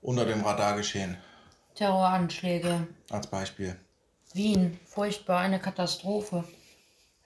unter 0.00 0.24
dem 0.24 0.42
Radar 0.42 0.76
geschehen, 0.76 1.18
Terroranschläge. 1.76 2.88
als 3.10 3.26
Beispiel. 3.28 3.76
Wien, 4.34 4.78
furchtbar, 4.84 5.40
eine 5.40 5.60
Katastrophe. 5.60 6.44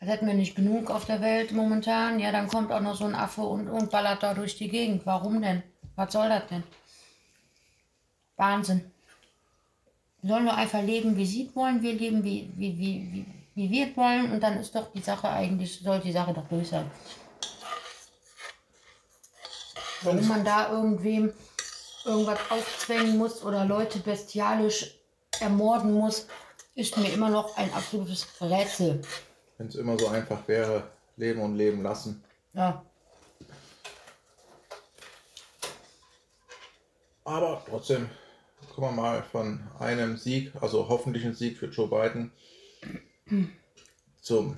Das 0.01 0.09
hätten 0.09 0.27
wir 0.27 0.35
nicht 0.35 0.55
genug 0.55 0.91
auf 0.91 1.05
der 1.05 1.21
Welt 1.21 1.53
momentan. 1.53 2.21
Ja, 2.21 2.33
dann 2.33 2.49
kommt 2.49 2.73
auch 2.73 2.81
noch 2.81 2.97
so 2.97 3.05
ein 3.05 3.15
Affe 3.15 3.43
und, 3.43 3.69
und 3.69 3.91
ballert 3.91 4.23
da 4.23 4.35
durch 4.35 4.57
die 4.57 4.69
Gegend. 4.69 5.07
Warum 5.07 5.43
denn? 5.43 5.63
Was 5.97 6.13
soll 6.13 6.29
das 6.29 6.47
denn? 6.49 6.63
Wahnsinn. 8.37 8.91
Wir 10.23 10.31
sollen 10.35 10.47
doch 10.47 10.57
einfach 10.57 10.83
leben, 10.83 11.17
wie 11.17 11.27
sie 11.27 11.51
wollen. 11.55 11.83
Wir 11.83 11.95
leben, 11.95 12.25
wie, 12.25 12.51
wie, 12.57 12.79
wie, 12.79 13.13
wie, 13.13 13.27
wie 13.55 13.71
wir 13.71 13.97
wollen. 13.97 14.33
Und 14.33 14.43
dann 14.43 14.59
ist 14.59 14.75
doch 14.75 14.93
die 14.93 15.03
Sache 15.03 15.29
eigentlich, 15.29 15.81
soll 15.81 16.01
die 16.01 16.13
Sache 16.13 16.33
doch 16.33 16.49
durch 16.49 16.69
sein. 16.69 16.91
Warum 20.03 20.27
man 20.29 20.45
da 20.45 20.71
irgendwem 20.71 21.31
irgendwas 22.05 22.39
aufzwängen 22.51 23.19
muss 23.19 23.43
oder 23.43 23.65
Leute 23.65 23.99
bestialisch 23.99 24.95
ermorden 25.41 25.93
muss, 25.93 26.27
ist 26.75 26.97
mir 26.97 27.13
immer 27.13 27.31
noch 27.31 27.57
ein 27.57 27.73
absolutes 27.73 28.27
Rätsel. 28.41 29.03
Wenn 29.59 29.69
es 29.69 29.75
immer 29.75 29.99
so 29.99 30.09
einfach 30.09 30.47
wäre, 30.49 30.85
leben 31.17 31.41
und 31.41 31.57
leben 31.57 31.83
lassen. 31.83 32.25
Ja, 32.55 32.83
Aber 37.31 37.63
trotzdem, 37.69 38.11
kommen 38.75 38.97
wir 38.97 39.03
mal 39.03 39.23
von 39.23 39.61
einem 39.79 40.17
Sieg, 40.17 40.53
also 40.61 40.89
hoffentlich 40.89 41.25
ein 41.25 41.35
Sieg 41.35 41.59
für 41.59 41.67
Joe 41.67 41.87
Biden, 41.87 42.33
zum 44.21 44.57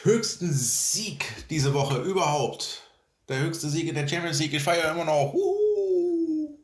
höchsten 0.00 0.52
Sieg 0.52 1.24
diese 1.50 1.74
Woche 1.74 2.00
überhaupt. 2.00 2.85
Der 3.28 3.38
höchste 3.40 3.68
Sieg 3.68 3.88
in 3.88 3.94
der 3.94 4.06
Champions 4.06 4.38
League. 4.38 4.54
Ich 4.54 4.62
feiere 4.62 4.92
immer 4.92 5.04
noch. 5.04 5.34
Uhu. 5.34 6.58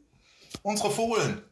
Unsere 0.62 0.90
Fohlen. 0.90 1.42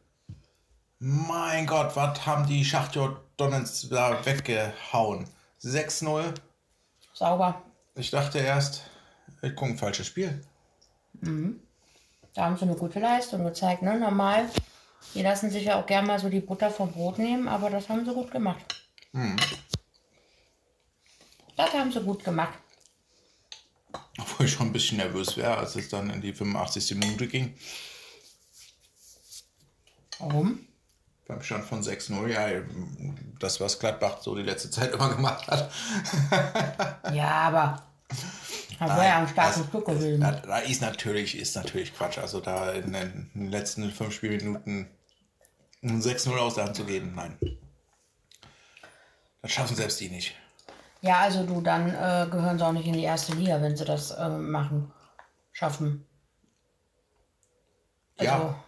Mein 0.99 1.65
Gott, 1.65 1.95
was 1.95 2.25
haben 2.25 2.45
die 2.47 2.63
Schachtjord 2.63 3.19
Donalds 3.35 3.89
da 3.89 4.23
weggehauen? 4.25 5.27
6-0. 5.61 6.33
sauber. 7.13 7.61
Ich 7.95 8.09
dachte 8.11 8.39
erst, 8.39 8.83
ich 9.41 9.53
gucke 9.55 9.71
ein 9.71 9.77
falsches 9.77 10.07
Spiel. 10.07 10.41
Da 12.33 12.45
haben 12.45 12.55
sie 12.55 12.63
eine 12.63 12.75
gute 12.75 12.99
Leistung 12.99 13.43
gezeigt. 13.43 13.81
Ne? 13.81 13.99
Normal, 13.99 14.49
die 15.13 15.23
lassen 15.23 15.51
sich 15.51 15.65
ja 15.65 15.79
auch 15.79 15.85
gerne 15.85 16.07
mal 16.07 16.19
so 16.19 16.29
die 16.29 16.39
Butter 16.39 16.71
vom 16.71 16.91
Brot 16.91 17.17
nehmen, 17.17 17.47
aber 17.47 17.69
das 17.69 17.89
haben 17.89 18.05
sie 18.05 18.13
gut 18.13 18.31
gemacht. 18.31 18.63
Das 21.57 21.73
haben 21.73 21.91
sie 21.91 22.01
gut 22.01 22.23
gemacht. 22.23 22.57
Obwohl 24.21 24.45
ich 24.45 24.53
schon 24.53 24.67
ein 24.67 24.73
bisschen 24.73 24.97
nervös 24.97 25.35
wäre, 25.37 25.57
als 25.57 25.75
es 25.75 25.89
dann 25.89 26.09
in 26.09 26.21
die 26.21 26.33
85. 26.33 26.95
Minute 26.95 27.27
ging. 27.27 27.55
Warum? 30.19 30.67
Beim 31.27 31.41
Stand 31.41 31.65
von 31.65 31.81
6-0, 31.81 32.27
ja, 32.27 32.61
das, 33.39 33.59
was 33.59 33.79
Gladbach 33.79 34.21
so 34.21 34.35
die 34.35 34.43
letzte 34.43 34.69
Zeit 34.69 34.93
immer 34.93 35.09
gemacht 35.09 35.47
hat. 35.47 35.71
Ja, 37.13 37.29
aber 37.29 37.83
das 38.79 38.89
wäre 38.89 39.05
ja 39.05 39.19
ein 39.19 39.27
starkes 39.27 39.65
Stück 39.65 39.85
gewesen. 39.85 40.21
Da, 40.21 40.59
ist 40.59 40.81
natürlich, 40.81 41.37
ist 41.37 41.55
natürlich 41.55 41.93
Quatsch. 41.93 42.17
Also 42.19 42.39
da 42.39 42.71
in 42.71 42.93
den, 42.93 43.31
in 43.33 43.41
den 43.41 43.51
letzten 43.51 43.91
fünf 43.91 44.13
Spielminuten 44.13 44.87
ein 45.83 46.01
6-0 46.01 46.37
aus 46.37 46.55
der 46.55 46.65
Hand 46.65 46.75
zu 46.75 46.85
geben, 46.85 47.13
nein. 47.15 47.37
Das 49.41 49.51
schaffen 49.51 49.75
selbst 49.75 49.99
die 49.99 50.09
nicht. 50.09 50.35
Ja, 51.01 51.17
also 51.19 51.43
du, 51.45 51.61
dann 51.61 51.89
äh, 51.89 52.27
gehören 52.29 52.57
sie 52.57 52.65
auch 52.65 52.71
nicht 52.71 52.87
in 52.87 52.93
die 52.93 53.03
erste 53.03 53.33
Liga, 53.33 53.59
wenn 53.61 53.75
sie 53.75 53.85
das 53.85 54.11
äh, 54.11 54.29
machen, 54.29 54.91
schaffen. 55.51 56.07
Also, 58.17 58.31
Ja, 58.31 58.63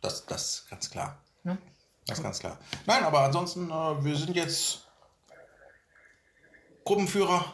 das, 0.00 0.24
das 0.24 0.42
ist 0.42 0.70
ganz 0.70 0.90
klar. 0.90 1.18
Ne? 1.42 1.58
Das 2.06 2.18
ist 2.18 2.24
ganz 2.24 2.38
klar. 2.38 2.58
Nein, 2.86 3.04
aber 3.04 3.20
ansonsten, 3.20 3.70
äh, 3.70 4.04
wir 4.04 4.16
sind 4.16 4.34
jetzt 4.34 4.88
Gruppenführer. 6.84 7.52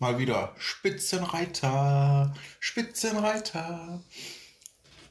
Mal 0.00 0.18
wieder 0.18 0.52
Spitzenreiter, 0.58 2.34
Spitzenreiter. 2.58 4.02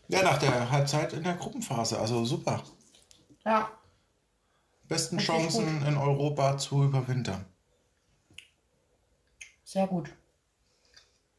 Ja, 0.09 0.21
nach 0.21 0.37
der 0.37 0.69
Halbzeit 0.69 1.13
in 1.13 1.23
der 1.23 1.35
Gruppenphase, 1.35 1.97
also 1.97 2.25
super. 2.25 2.61
Ja, 3.45 3.71
Besten 4.91 5.15
Richtig 5.15 5.33
Chancen 5.33 5.87
in 5.87 5.95
Europa 5.95 6.57
zu 6.57 6.83
überwintern. 6.83 7.45
sehr 9.63 9.87
gut. 9.87 10.09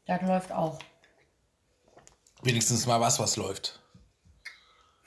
Das 0.07 0.23
läuft 0.23 0.51
auch. 0.51 0.79
Wenigstens 2.41 2.87
mal 2.87 2.99
was, 2.99 3.19
was 3.19 3.35
läuft. 3.35 3.79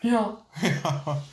Ja. 0.00 0.46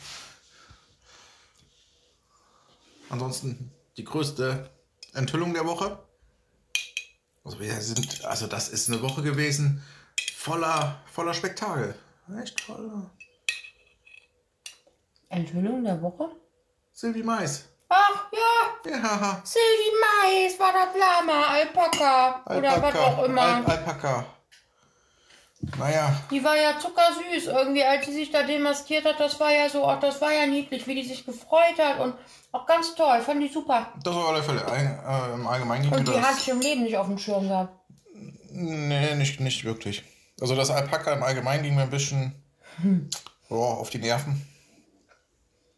Ansonsten 3.09 3.71
die 3.95 4.05
größte 4.05 4.71
Enthüllung 5.13 5.53
der 5.53 5.67
Woche. 5.67 6.03
Also 7.43 7.59
wir 7.59 7.79
sind, 7.79 8.25
also 8.25 8.47
das 8.47 8.69
ist 8.69 8.89
eine 8.89 9.03
Woche 9.03 9.21
gewesen 9.21 9.83
voller, 10.35 10.99
voller 11.05 11.35
Spektakel. 11.35 11.93
Echt 12.41 12.59
voller. 12.59 13.11
Enthüllung 15.29 15.83
der 15.83 16.01
Woche? 16.01 16.42
Sylvie 16.93 17.23
Mais. 17.23 17.65
Ach 17.89 18.25
ja, 18.31 18.91
Ja, 18.91 19.41
Sylvie 19.43 19.93
Mais 20.01 20.59
war 20.59 20.71
das 20.73 20.95
Lama, 20.97 21.47
Alpaka, 21.47 22.43
oder 22.57 22.81
was 22.81 22.95
auch 22.95 23.23
immer. 23.25 23.41
Al 23.41 23.65
Alpaka. 23.65 24.25
Naja, 25.77 26.13
Die 26.29 26.43
war 26.43 26.57
ja 26.57 26.77
zuckersüß 26.77 27.47
irgendwie, 27.47 27.83
als 27.83 28.05
sie 28.05 28.13
sich 28.13 28.31
da 28.31 28.43
demaskiert 28.43 29.05
hat. 29.05 29.19
Das 29.19 29.39
war 29.39 29.51
ja 29.51 29.69
so, 29.69 29.83
auch 29.85 29.99
das 29.99 30.19
war 30.19 30.33
ja 30.33 30.45
niedlich, 30.45 30.85
wie 30.87 30.95
die 30.95 31.07
sich 31.07 31.25
gefreut 31.25 31.79
hat 31.79 31.99
und 31.99 32.15
auch 32.51 32.65
ganz 32.65 32.93
toll, 32.95 33.21
fand 33.21 33.41
ich 33.43 33.53
super. 33.53 33.87
das 34.03 34.15
auf 34.15 34.27
alle 34.27 34.43
Fälle. 34.43 34.65
Ein, 34.69 34.99
äh, 35.07 35.33
Im 35.33 35.47
Allgemeinen 35.47 35.83
ging 35.83 35.93
Und 35.93 36.07
die 36.07 36.21
hatte 36.21 36.37
ich 36.37 36.49
im 36.49 36.59
Leben 36.59 36.83
nicht 36.83 36.97
auf 36.97 37.07
dem 37.07 37.17
Schirm 37.17 37.47
gehabt. 37.47 37.73
Nee, 38.51 39.15
nicht, 39.15 39.39
nicht 39.39 39.63
wirklich. 39.63 40.03
Also 40.41 40.55
das 40.55 40.69
Alpaka 40.69 41.13
im 41.13 41.23
Allgemeinen 41.23 41.63
ging 41.63 41.75
mir 41.75 41.83
ein 41.83 41.89
bisschen 41.89 42.35
boah, 43.49 43.77
auf 43.77 43.89
die 43.89 43.99
Nerven. 43.99 44.45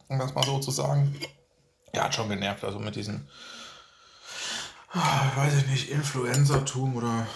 Um 0.08 0.18
das 0.18 0.34
mal 0.34 0.44
so 0.44 0.58
zu 0.58 0.70
sagen. 0.70 1.14
Ja, 1.94 2.04
hat 2.04 2.14
schon 2.14 2.28
genervt. 2.28 2.64
Also 2.64 2.78
mit 2.78 2.94
diesen, 2.96 3.28
ah, 4.92 5.30
weiß 5.36 5.58
ich 5.58 5.66
nicht, 5.68 5.90
Influencertum 5.90 6.96
oder 6.96 7.26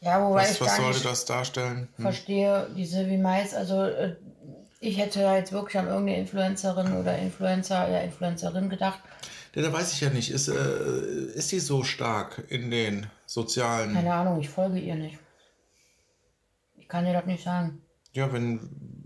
Ja, 0.00 0.22
wobei 0.22 0.42
was, 0.42 0.52
ich 0.52 0.60
was 0.60 0.76
sollte 0.76 1.00
das 1.00 1.24
darstellen? 1.24 1.88
Hm. 1.96 2.02
verstehe, 2.02 2.70
die 2.76 2.86
Sylvie 2.86 3.18
Mais, 3.18 3.54
also 3.54 3.84
äh, 3.84 4.16
ich 4.80 4.96
hätte 4.98 5.20
da 5.20 5.36
jetzt 5.36 5.52
wirklich 5.52 5.78
an 5.78 5.88
irgendeine 5.88 6.20
Influencerin 6.20 6.96
oder 6.96 7.18
Influencer, 7.18 7.88
ja 7.90 8.00
Influencerin 8.00 8.70
gedacht. 8.70 9.00
Ja, 9.54 9.62
da 9.62 9.72
weiß 9.72 9.92
ich 9.92 10.00
ja 10.00 10.10
nicht. 10.10 10.30
Ist, 10.30 10.48
äh, 10.48 11.32
ist 11.34 11.52
die 11.52 11.60
so 11.60 11.82
stark 11.82 12.44
in 12.48 12.70
den 12.70 13.06
sozialen... 13.26 13.94
Keine 13.94 14.14
Ahnung, 14.14 14.40
ich 14.40 14.48
folge 14.48 14.78
ihr 14.78 14.94
nicht. 14.94 15.18
Ich 16.76 16.88
kann 16.88 17.04
dir 17.04 17.12
das 17.12 17.26
nicht 17.26 17.44
sagen. 17.44 17.82
Ja, 18.12 18.32
wenn... 18.32 18.99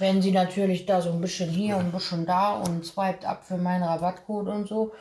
Wenn 0.00 0.22
sie 0.22 0.32
natürlich 0.32 0.86
da 0.86 1.02
so 1.02 1.12
ein 1.12 1.20
bisschen 1.20 1.50
hier 1.50 1.76
und 1.76 1.86
ein 1.86 1.92
bisschen 1.92 2.24
da 2.24 2.54
und 2.54 2.86
swiped 2.86 3.26
ab 3.26 3.44
für 3.46 3.58
meinen 3.58 3.82
Rabattcode 3.82 4.48
und 4.48 4.66
so, 4.66 4.94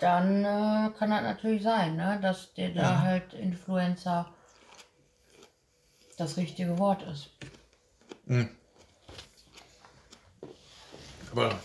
dann 0.00 0.44
äh, 0.44 0.90
kann 0.98 1.10
das 1.10 1.22
natürlich 1.22 1.62
sein, 1.62 1.94
ne? 1.94 2.18
dass 2.20 2.52
der 2.54 2.70
da 2.70 3.00
halt 3.00 3.32
Influencer 3.34 4.28
das 6.18 6.36
richtige 6.36 6.76
Wort 6.80 7.04
ist. 7.04 7.30
Aber 11.30 11.60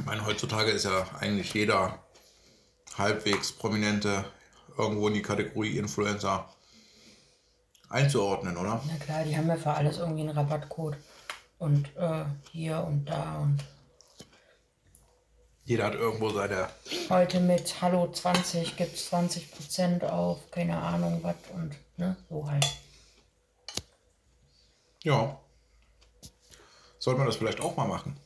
ich 0.00 0.04
meine, 0.04 0.26
heutzutage 0.26 0.72
ist 0.72 0.84
ja 0.84 1.06
eigentlich 1.20 1.54
jeder 1.54 2.00
halbwegs 2.98 3.52
Prominente 3.52 4.24
irgendwo 4.76 5.06
in 5.06 5.14
die 5.14 5.22
Kategorie 5.22 5.78
Influencer 5.78 6.48
einzuordnen, 7.88 8.56
oder? 8.56 8.82
Na 8.86 8.96
klar, 9.04 9.24
die 9.24 9.36
haben 9.36 9.48
ja 9.48 9.56
für 9.56 9.72
alles 9.72 9.98
irgendwie 9.98 10.22
einen 10.22 10.30
Rabattcode. 10.36 10.96
Und 11.58 11.88
äh, 11.96 12.24
hier 12.52 12.84
und 12.84 13.06
da 13.06 13.38
und 13.38 13.58
Jeder 15.64 15.86
hat 15.86 15.94
irgendwo 15.94 16.28
seine. 16.30 16.68
heute 17.08 17.40
mit 17.40 17.80
Hallo 17.80 18.10
20 18.12 18.76
gibt 18.76 18.94
es 18.94 19.10
20% 19.12 20.04
auf, 20.06 20.50
keine 20.50 20.76
Ahnung 20.76 21.20
was 21.22 21.34
und 21.54 21.74
ne, 21.96 22.16
so 22.28 22.48
halt. 22.48 22.66
Ja. 25.02 25.40
Sollte 26.98 27.18
man 27.18 27.26
das 27.26 27.36
vielleicht 27.36 27.60
auch 27.60 27.76
mal 27.76 27.86
machen? 27.88 28.16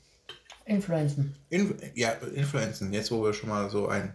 Influenzen. 0.65 1.37
In, 1.51 1.79
ja, 1.95 2.11
Influenzen, 2.35 2.93
jetzt 2.93 3.11
wo 3.11 3.23
wir 3.23 3.33
schon 3.33 3.49
mal 3.49 3.71
so 3.71 3.89
ein, 3.89 4.15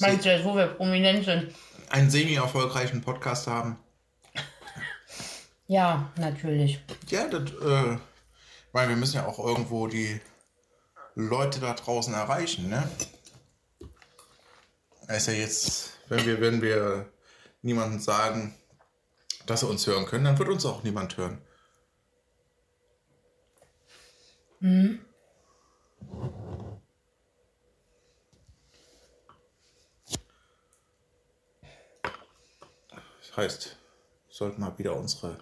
Meinst 0.00 0.24
du 0.24 0.30
jetzt, 0.30 0.44
wo 0.44 0.54
wir 0.54 0.66
prominent 0.68 1.24
sind? 1.24 1.54
einen 1.90 2.10
semi-erfolgreichen 2.10 3.00
Podcast 3.00 3.46
haben? 3.46 3.78
Ja, 5.68 6.10
natürlich. 6.16 6.80
Ja, 7.08 7.28
das, 7.28 7.50
äh, 7.52 7.98
weil 8.72 8.88
wir 8.88 8.96
müssen 8.96 9.16
ja 9.16 9.26
auch 9.26 9.38
irgendwo 9.38 9.86
die 9.86 10.18
Leute 11.14 11.60
da 11.60 11.74
draußen 11.74 12.14
erreichen, 12.14 12.70
ne? 12.70 12.88
Es 15.08 15.18
ist 15.18 15.26
ja 15.26 15.32
jetzt, 15.34 15.90
wenn 16.08 16.24
wir, 16.24 16.40
wenn 16.40 16.62
wir 16.62 17.12
niemandem 17.60 18.00
sagen, 18.00 18.54
dass 19.44 19.60
sie 19.60 19.66
uns 19.66 19.86
hören 19.86 20.06
können, 20.06 20.24
dann 20.24 20.38
wird 20.38 20.48
uns 20.48 20.64
auch 20.64 20.82
niemand 20.84 21.18
hören. 21.18 21.42
Das 33.20 33.36
heißt, 33.36 33.76
wir 34.28 34.34
sollten 34.34 34.62
mal 34.62 34.78
wieder 34.78 34.96
unsere 34.96 35.38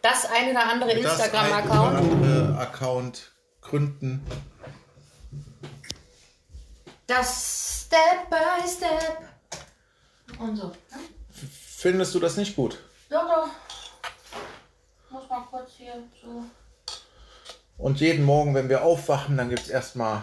das 0.03 0.27
ein 0.27 0.51
oder 0.51 0.69
andere 0.69 1.01
das 1.01 1.21
ein 1.21 1.31
oder 1.31 1.35
Instagram-Account. 1.41 1.97
andere 1.97 2.59
Account 2.59 3.33
gründen. 3.63 4.25
Das 7.07 7.85
Step 7.87 8.29
by 8.31 8.69
Step. 8.69 9.19
Und 10.39 10.57
so. 10.57 10.69
ne? 10.69 10.75
Findest 11.31 12.15
du 12.15 12.21
das 12.21 12.37
nicht 12.37 12.55
gut? 12.57 12.79
Doch, 13.11 13.27
doch. 13.27 13.49
Muss 15.11 15.29
mal 15.29 15.45
kurz 15.51 15.73
hier 15.77 16.03
so. 16.23 16.45
Und 17.77 18.01
jeden 18.01 18.25
Morgen, 18.25 18.55
wenn 18.55 18.69
wir 18.69 18.83
aufwachen, 18.83 19.37
dann 19.37 19.49
gibt 19.49 19.63
es 19.63 19.69
erstmal 19.69 20.23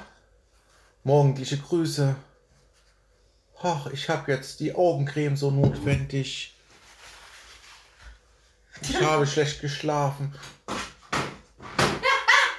morgendliche 1.04 1.58
Grüße. 1.58 2.16
Ach, 3.62 3.88
ich 3.88 4.10
habe 4.10 4.32
jetzt 4.32 4.60
die 4.60 4.74
Augencreme 4.74 5.36
so 5.36 5.52
notwendig. 5.52 6.56
Ich 8.82 9.02
habe 9.02 9.28
schlecht 9.28 9.62
geschlafen. 9.62 10.34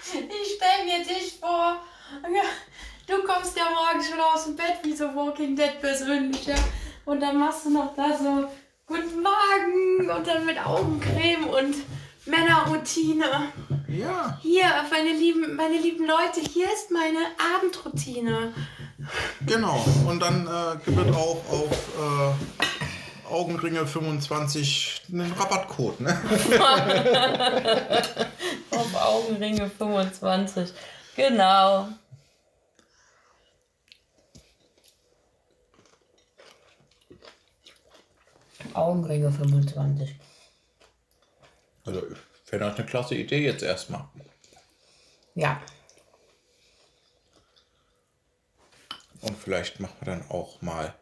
Ich 0.05 0.57
stell 0.57 0.85
mir 0.85 1.05
dich 1.05 1.39
vor. 1.41 1.77
Du 3.07 3.23
kommst 3.25 3.57
ja 3.57 3.65
morgen 3.65 4.03
schon 4.03 4.21
aus 4.21 4.45
dem 4.45 4.57
Bett 4.57 4.79
wie 4.85 4.95
so 4.95 5.05
Walking 5.15 5.57
Dead 5.57 5.81
persönlich, 5.81 6.47
ja. 6.47 6.55
Und 7.05 7.21
dann 7.21 7.39
machst 7.39 7.67
du 7.67 7.71
noch 7.71 7.95
da 7.97 8.17
so 8.17 8.49
Guten 8.87 9.23
Morgen 9.23 10.11
und 10.11 10.27
dann 10.27 10.45
mit 10.45 10.59
Augencreme 10.59 11.45
und 11.45 11.77
Männerroutine. 12.27 13.53
Ja, 13.93 14.39
Hier, 14.41 14.65
meine 14.91 15.13
lieben, 15.13 15.55
meine 15.55 15.77
lieben 15.77 16.07
Leute, 16.07 16.41
hier 16.41 16.65
ist 16.73 16.91
meine 16.91 17.19
Abendroutine. 17.57 18.55
genau. 19.47 19.85
Und 20.07 20.21
dann 20.21 20.47
äh, 20.47 20.97
wird 20.97 21.15
auch 21.15 21.43
auf 21.51 21.71
äh, 21.99 22.33
Augenringe 23.31 23.87
25 23.87 25.03
einen 25.13 25.31
Rabattcode, 25.33 26.01
ne? 26.01 26.11
Auf 28.71 28.95
Augenringe 28.95 29.69
25. 29.69 30.73
Genau. 31.17 31.89
Augenringe 38.73 39.31
25. 39.31 40.15
Also, 41.85 42.01
wäre 42.53 42.65
das 42.65 42.77
eine 42.77 42.87
klasse 42.87 43.15
Idee 43.15 43.43
jetzt 43.43 43.63
erstmal. 43.63 44.05
Ja. 45.35 45.61
Und 49.23 49.37
vielleicht 49.39 49.81
machen 49.81 49.97
wir 50.01 50.07
dann 50.07 50.31
auch 50.31 50.61
mal 50.61 50.95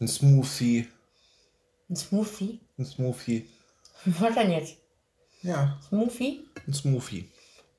ein 0.00 0.06
Smoothie. 0.06 0.88
Ein 1.88 1.96
Smoothie? 1.96 2.60
Ein 2.78 2.84
Smoothie. 2.84 3.48
Was 4.04 4.34
denn 4.34 4.52
jetzt? 4.52 4.76
Ja, 5.42 5.80
Smoothie? 5.88 6.48
ein 6.66 6.72
Smoothie. 6.72 7.28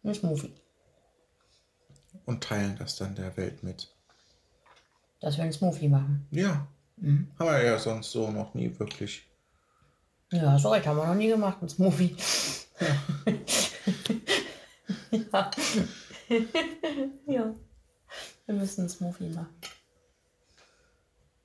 Ein 0.03 0.13
Smoothie. 0.13 0.53
Und 2.25 2.43
teilen 2.43 2.75
das 2.77 2.97
dann 2.97 3.15
der 3.15 3.37
Welt 3.37 3.63
mit. 3.63 3.95
Dass 5.21 5.37
wir 5.37 5.43
einen 5.43 5.53
Smoothie 5.53 5.87
machen. 5.87 6.27
Ja. 6.31 6.67
Haben 7.01 7.31
wir 7.39 7.63
ja 7.63 7.79
sonst 7.79 8.11
so 8.11 8.29
noch 8.29 8.53
nie 8.53 8.77
wirklich. 8.77 9.23
Ja, 10.31 10.57
so 10.57 10.69
recht 10.69 10.87
haben 10.87 10.97
wir 10.97 11.05
noch 11.05 11.15
nie 11.15 11.27
gemacht, 11.27 11.61
ein 11.61 11.67
Smoothie. 11.69 12.15
ja. 15.11 15.51
ja. 17.27 17.53
Wir 18.45 18.55
müssen 18.55 18.81
einen 18.81 18.89
Smoothie 18.89 19.29
machen. 19.29 19.55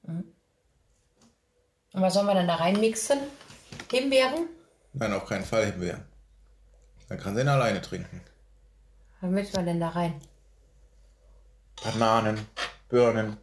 Mhm. 0.05 0.33
Und 1.93 2.03
was 2.03 2.15
sollen 2.15 2.27
wir 2.27 2.35
dann 2.35 2.47
da 2.47 2.57
reinmixen? 2.57 3.19
Himbeeren? 3.91 4.49
Nein, 4.93 5.13
auf 5.13 5.27
keinen 5.27 5.45
Fall 5.45 5.67
Himbeeren. 5.67 6.05
Dann 7.09 7.19
kann 7.19 7.35
sie 7.35 7.41
ihn 7.41 7.49
alleine 7.49 7.81
trinken. 7.81 8.21
Was 9.21 9.31
mixen 9.31 9.57
wir 9.57 9.65
denn 9.65 9.81
da 9.81 9.89
rein? 9.89 10.21
Bananen, 11.83 12.47
Birnen. 12.89 13.37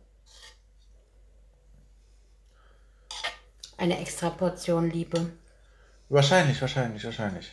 Eine 3.84 4.00
extra 4.00 4.30
Portion 4.30 4.90
Liebe. 4.90 5.34
Wahrscheinlich, 6.08 6.62
wahrscheinlich, 6.62 7.04
wahrscheinlich. 7.04 7.52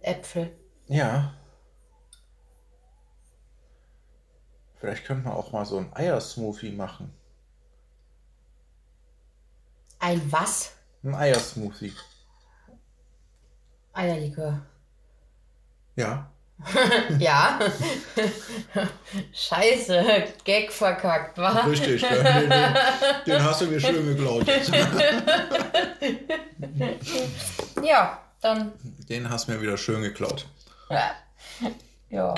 Äpfel. 0.00 0.50
Ja. 0.86 1.34
Vielleicht 4.76 5.04
könnte 5.04 5.24
man 5.24 5.34
auch 5.34 5.52
mal 5.52 5.66
so 5.66 5.76
ein 5.76 5.94
Eiersmoothie 5.94 6.72
machen. 6.72 7.12
Ein 9.98 10.32
was? 10.32 10.72
Ein 11.02 11.14
Eiersmoothie. 11.14 11.92
Eierlikör. 13.92 14.64
Ja. 15.96 16.32
Ja. 17.18 17.58
Scheiße, 19.32 20.24
Gag 20.44 20.72
verkackt, 20.72 21.36
wa? 21.38 21.50
Richtig, 21.66 22.00
den, 22.02 22.24
den, 22.24 22.50
den 23.26 23.44
hast 23.44 23.60
du 23.60 23.66
mir 23.66 23.80
schön 23.80 24.06
geklaut. 24.06 24.46
Ja, 27.82 28.20
dann. 28.40 28.72
Den 29.08 29.28
hast 29.28 29.46
du 29.48 29.52
mir 29.52 29.60
wieder 29.60 29.76
schön 29.76 30.02
geklaut. 30.02 30.46
Ja. 32.08 32.34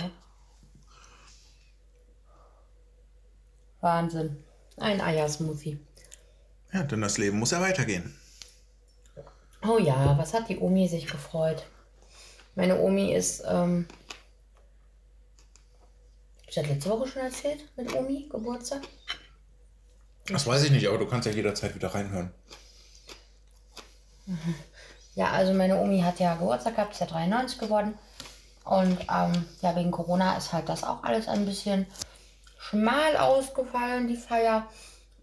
Wahnsinn. 3.80 4.42
Ein 4.78 5.00
Eiersmoothie. 5.00 5.78
Ja, 6.72 6.82
denn 6.82 7.00
das 7.00 7.18
Leben 7.18 7.38
muss 7.38 7.52
ja 7.52 7.60
weitergehen. 7.60 8.14
Oh 9.66 9.78
ja, 9.78 10.18
was 10.18 10.34
hat 10.34 10.48
die 10.48 10.58
Omi 10.58 10.88
sich 10.88 11.06
gefreut? 11.06 11.64
Meine 12.58 12.80
Omi 12.80 13.12
ist, 13.14 13.44
ähm, 13.48 13.86
ich 16.48 16.56
das 16.56 16.66
letzte 16.66 16.90
Woche 16.90 17.06
schon 17.06 17.22
erzählt 17.22 17.60
mit 17.76 17.94
Omi, 17.94 18.28
Geburtstag? 18.28 18.80
Das 20.26 20.44
weiß 20.44 20.64
ich 20.64 20.72
nicht, 20.72 20.88
aber 20.88 20.98
du 20.98 21.06
kannst 21.06 21.28
ja 21.28 21.32
jederzeit 21.32 21.76
wieder 21.76 21.94
reinhören. 21.94 22.34
Ja, 25.14 25.30
also 25.30 25.54
meine 25.54 25.80
Omi 25.80 26.00
hat 26.00 26.18
ja 26.18 26.34
Geburtstag 26.34 26.74
gehabt, 26.74 26.94
ist 26.94 27.00
ja 27.00 27.06
93 27.06 27.60
geworden. 27.60 27.94
Und 28.64 28.98
ähm, 29.02 29.44
ja, 29.62 29.76
wegen 29.76 29.92
Corona 29.92 30.36
ist 30.36 30.52
halt 30.52 30.68
das 30.68 30.82
auch 30.82 31.04
alles 31.04 31.28
ein 31.28 31.46
bisschen 31.46 31.86
schmal 32.58 33.16
ausgefallen, 33.18 34.08
die 34.08 34.16
Feier. 34.16 34.66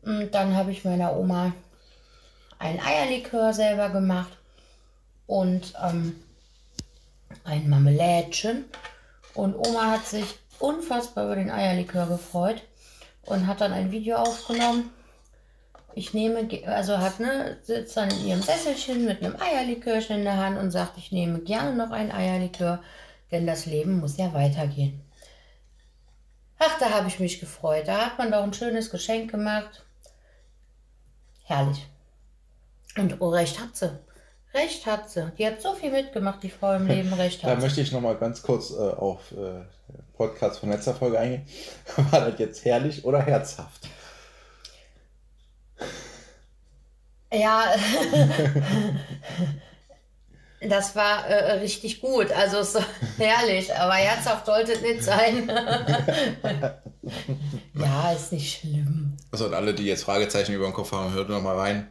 Und 0.03 0.33
dann 0.33 0.55
habe 0.55 0.71
ich 0.71 0.85
meiner 0.85 1.13
Oma 1.17 1.51
ein 2.59 2.79
Eierlikör 2.79 3.53
selber 3.53 3.89
gemacht 3.89 4.37
und 5.27 5.73
ähm, 5.83 6.15
ein 7.43 7.69
Marmelädchen. 7.69 8.65
Und 9.33 9.55
Oma 9.55 9.91
hat 9.91 10.05
sich 10.05 10.25
unfassbar 10.59 11.25
über 11.25 11.35
den 11.35 11.51
Eierlikör 11.51 12.07
gefreut 12.07 12.61
und 13.23 13.47
hat 13.47 13.61
dann 13.61 13.73
ein 13.73 13.91
Video 13.91 14.17
aufgenommen. 14.17 14.91
Ich 15.93 16.13
nehme, 16.13 16.47
also 16.67 16.97
hat, 16.97 17.19
ne, 17.19 17.57
sitzt 17.63 17.95
dann 17.95 18.09
in 18.11 18.27
ihrem 18.27 18.41
Sesselchen 18.41 19.05
mit 19.05 19.23
einem 19.23 19.39
Eierlikörchen 19.39 20.17
in 20.17 20.23
der 20.25 20.37
Hand 20.37 20.57
und 20.57 20.71
sagt, 20.71 20.97
ich 20.97 21.11
nehme 21.11 21.39
gerne 21.39 21.75
noch 21.75 21.91
ein 21.91 22.11
Eierlikör, 22.11 22.81
denn 23.31 23.47
das 23.47 23.65
Leben 23.65 23.99
muss 23.99 24.17
ja 24.17 24.33
weitergehen. 24.33 25.01
Ach, 26.59 26.77
da 26.79 26.89
habe 26.89 27.07
ich 27.07 27.19
mich 27.19 27.39
gefreut. 27.39 27.87
Da 27.87 28.05
hat 28.05 28.17
man 28.17 28.31
doch 28.31 28.43
ein 28.43 28.53
schönes 28.53 28.89
Geschenk 28.89 29.31
gemacht. 29.31 29.85
Herrlich. 31.43 31.85
Und 32.97 33.21
oh, 33.21 33.29
recht 33.29 33.59
hat 33.59 33.75
sie. 33.75 33.99
Recht 34.55 34.85
hat 34.85 35.09
sie. 35.09 35.31
Die 35.37 35.45
hat 35.45 35.61
so 35.61 35.73
viel 35.73 35.91
mitgemacht, 35.91 36.41
die 36.41 36.49
Frau 36.49 36.73
im 36.75 36.87
Leben. 36.87 37.11
Recht 37.13 37.43
Da 37.43 37.49
hat 37.49 37.59
sie. 37.59 37.65
möchte 37.65 37.81
ich 37.81 37.91
nochmal 37.91 38.15
ganz 38.15 38.41
kurz 38.41 38.71
äh, 38.71 38.75
auf 38.75 39.31
äh, 39.33 39.65
Podcast 40.15 40.59
von 40.59 40.69
letzter 40.69 40.95
Folge 40.95 41.19
eingehen. 41.19 41.45
War 42.11 42.29
das 42.29 42.39
jetzt 42.39 42.63
herrlich 42.63 43.03
oder 43.03 43.21
herzhaft? 43.21 43.89
Ja, 47.33 47.65
das 50.69 50.95
war 50.95 51.27
äh, 51.27 51.53
richtig 51.59 51.99
gut. 51.99 52.31
Also 52.31 52.59
es 52.59 52.75
war 52.75 52.85
herrlich, 53.17 53.75
aber 53.75 53.95
herzhaft 53.95 54.45
sollte 54.45 54.71
es 54.73 54.81
nicht 54.81 55.03
sein. 55.03 55.51
ja, 57.73 58.11
ist 58.13 58.31
nicht 58.31 58.59
schlimm. 58.61 59.17
Also 59.31 59.47
und 59.47 59.53
alle, 59.53 59.73
die 59.73 59.83
jetzt 59.83 60.03
Fragezeichen 60.05 60.53
über 60.53 60.65
den 60.65 60.73
Kopf 60.73 60.93
haben, 60.93 61.11
hört 61.13 61.27
noch 61.27 61.41
mal 61.41 61.57
rein. 61.57 61.89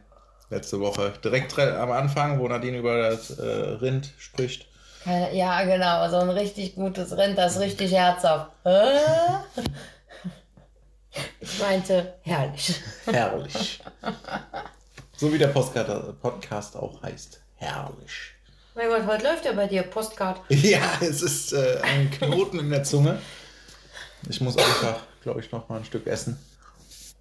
Letzte 0.49 0.79
Woche 0.79 1.13
direkt 1.23 1.57
re- 1.57 1.77
am 1.79 1.91
Anfang, 1.91 2.39
wo 2.39 2.47
Nadine 2.47 2.77
über 2.77 3.09
das 3.09 3.31
äh, 3.31 3.43
Rind 3.45 4.13
spricht. 4.17 4.67
Keine- 5.03 5.35
Ja, 5.35 5.63
genau, 5.63 6.07
so 6.09 6.17
ein 6.17 6.29
richtig 6.29 6.75
gutes 6.75 7.15
Rind, 7.17 7.37
das 7.37 7.59
richtig 7.59 7.91
herzhaft. 7.93 8.51
Äh? 8.63 8.99
Ich 11.39 11.59
meinte, 11.59 12.15
herrlich. 12.23 12.81
Herrlich. 13.05 13.79
so 15.15 15.31
wie 15.31 15.37
der 15.37 15.47
Postcard, 15.47 16.19
Podcast 16.21 16.75
auch 16.75 17.01
heißt. 17.01 17.39
Herrlich. 17.55 18.33
Mein 18.75 18.89
Gott, 18.89 19.07
heute 19.07 19.23
läuft 19.23 19.45
ja 19.45 19.53
bei 19.53 19.67
dir 19.67 19.83
Postcard. 19.83 20.41
Ja, 20.49 20.81
es 21.01 21.21
ist 21.21 21.53
äh, 21.53 21.79
ein 21.81 22.11
Knoten 22.11 22.59
in 22.59 22.69
der 22.69 22.83
Zunge. 22.83 23.19
Ich 24.29 24.41
muss 24.41 24.57
einfach, 24.57 24.97
glaube 25.23 25.39
ich, 25.39 25.51
noch 25.51 25.69
mal 25.69 25.77
ein 25.77 25.85
Stück 25.85 26.05
essen. 26.07 26.37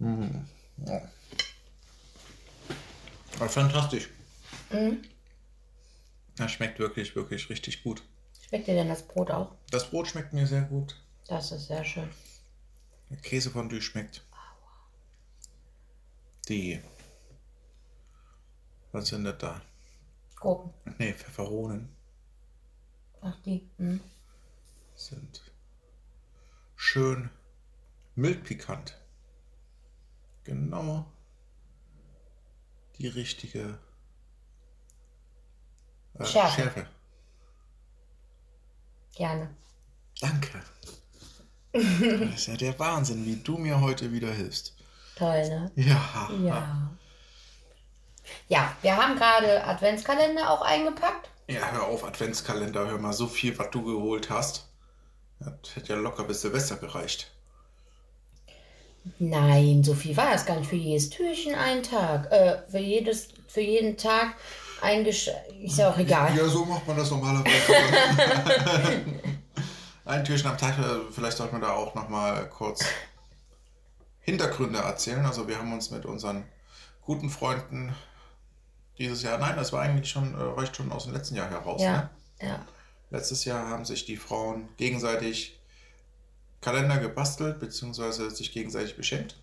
Mm. 0.00 0.38
Ja. 0.86 1.02
Aber 3.36 3.48
fantastisch. 3.48 4.08
Das 6.36 6.52
schmeckt 6.52 6.78
wirklich, 6.78 7.14
wirklich 7.16 7.48
richtig 7.50 7.82
gut. 7.82 8.02
Schmeckt 8.48 8.66
dir 8.66 8.74
denn 8.74 8.88
das 8.88 9.06
Brot 9.06 9.30
auch? 9.30 9.54
Das 9.70 9.90
Brot 9.90 10.08
schmeckt 10.08 10.32
mir 10.32 10.46
sehr 10.46 10.62
gut. 10.62 11.00
Das 11.26 11.50
ist 11.52 11.66
sehr 11.66 11.84
schön. 11.84 12.08
Der 13.10 13.16
Käsefondue 13.18 13.80
schmeckt. 13.80 14.24
Die. 16.48 16.80
Was 18.92 19.08
sind 19.08 19.24
das 19.24 19.38
da? 19.38 19.62
Gurken. 20.38 20.72
Nee, 20.98 21.14
Pfefferonen 21.14 21.88
Ach, 23.22 23.40
die. 23.42 23.70
Hm. 23.78 24.00
sind 24.94 25.40
schön 26.76 27.30
mild 28.14 28.44
pikant. 28.44 29.00
Genau 30.44 31.13
die 33.04 33.08
richtige 33.08 33.78
äh, 36.18 36.24
Schärfe. 36.24 36.62
Schärfe. 36.62 36.86
Gerne. 39.14 39.54
Danke. 40.20 40.60
Das 41.76 42.34
ist 42.34 42.46
ja 42.46 42.56
der 42.56 42.78
Wahnsinn, 42.78 43.26
wie 43.26 43.34
du 43.34 43.58
mir 43.58 43.80
heute 43.80 44.12
wieder 44.12 44.30
hilfst. 44.32 44.76
Toll, 45.16 45.48
ne? 45.48 45.72
Ja. 45.74 46.30
Ja. 46.40 46.90
Ja, 48.46 48.76
wir 48.80 48.96
haben 48.96 49.16
gerade 49.16 49.64
Adventskalender 49.64 50.50
auch 50.50 50.62
eingepackt. 50.62 51.30
Ja, 51.48 51.72
hör 51.72 51.88
auf, 51.88 52.04
Adventskalender, 52.04 52.86
hör 52.86 52.98
mal, 52.98 53.12
so 53.12 53.26
viel, 53.26 53.58
was 53.58 53.70
du 53.70 53.82
geholt 53.82 54.30
hast. 54.30 54.68
Das 55.40 55.74
hätte 55.74 55.94
ja 55.94 55.98
locker 55.98 56.22
bis 56.22 56.42
Silvester 56.42 56.76
gereicht. 56.76 57.32
Nein, 59.18 59.84
so 59.84 59.94
viel 59.94 60.16
war 60.16 60.34
es 60.34 60.46
gar 60.46 60.56
nicht. 60.56 60.68
Für 60.68 60.76
jedes 60.76 61.10
Türchen 61.10 61.54
ein 61.54 61.82
Tag. 61.82 62.30
Äh, 62.32 62.58
für, 62.68 62.78
jedes, 62.78 63.28
für 63.48 63.60
jeden 63.60 63.96
Tag 63.96 64.34
ein 64.82 65.04
Geschenk. 65.04 65.36
Ist 65.62 65.78
ja 65.78 65.90
auch 65.90 65.98
egal. 65.98 66.34
Ja, 66.36 66.46
so 66.46 66.64
macht 66.64 66.86
man 66.86 66.96
das 66.96 67.10
normalerweise. 67.10 67.74
Ein 70.06 70.24
Türchen 70.24 70.48
am 70.50 70.58
Tag, 70.58 70.78
äh, 70.78 71.10
vielleicht 71.10 71.36
sollte 71.38 71.52
man 71.52 71.62
da 71.62 71.72
auch 71.72 71.94
nochmal 71.94 72.48
kurz 72.50 72.84
Hintergründe 74.20 74.78
erzählen. 74.78 75.24
Also 75.24 75.48
wir 75.48 75.58
haben 75.58 75.72
uns 75.72 75.90
mit 75.90 76.04
unseren 76.04 76.44
guten 77.02 77.30
Freunden 77.30 77.94
dieses 78.98 79.22
Jahr, 79.22 79.38
nein, 79.38 79.56
das 79.56 79.72
war 79.72 79.80
eigentlich 79.82 80.10
schon, 80.10 80.34
äh, 80.34 80.42
reicht 80.42 80.76
schon 80.76 80.92
aus 80.92 81.04
dem 81.04 81.14
letzten 81.14 81.36
Jahr 81.36 81.50
heraus. 81.50 81.80
Ja, 81.82 82.10
Ne? 82.40 82.48
ja. 82.48 82.66
Letztes 83.10 83.44
Jahr 83.44 83.68
haben 83.68 83.84
sich 83.84 84.04
die 84.04 84.16
Frauen 84.16 84.68
gegenseitig 84.76 85.58
Kalender 86.64 86.96
gebastelt, 86.96 87.60
beziehungsweise 87.60 88.30
sich 88.30 88.50
gegenseitig 88.50 88.96
beschenkt. 88.96 89.36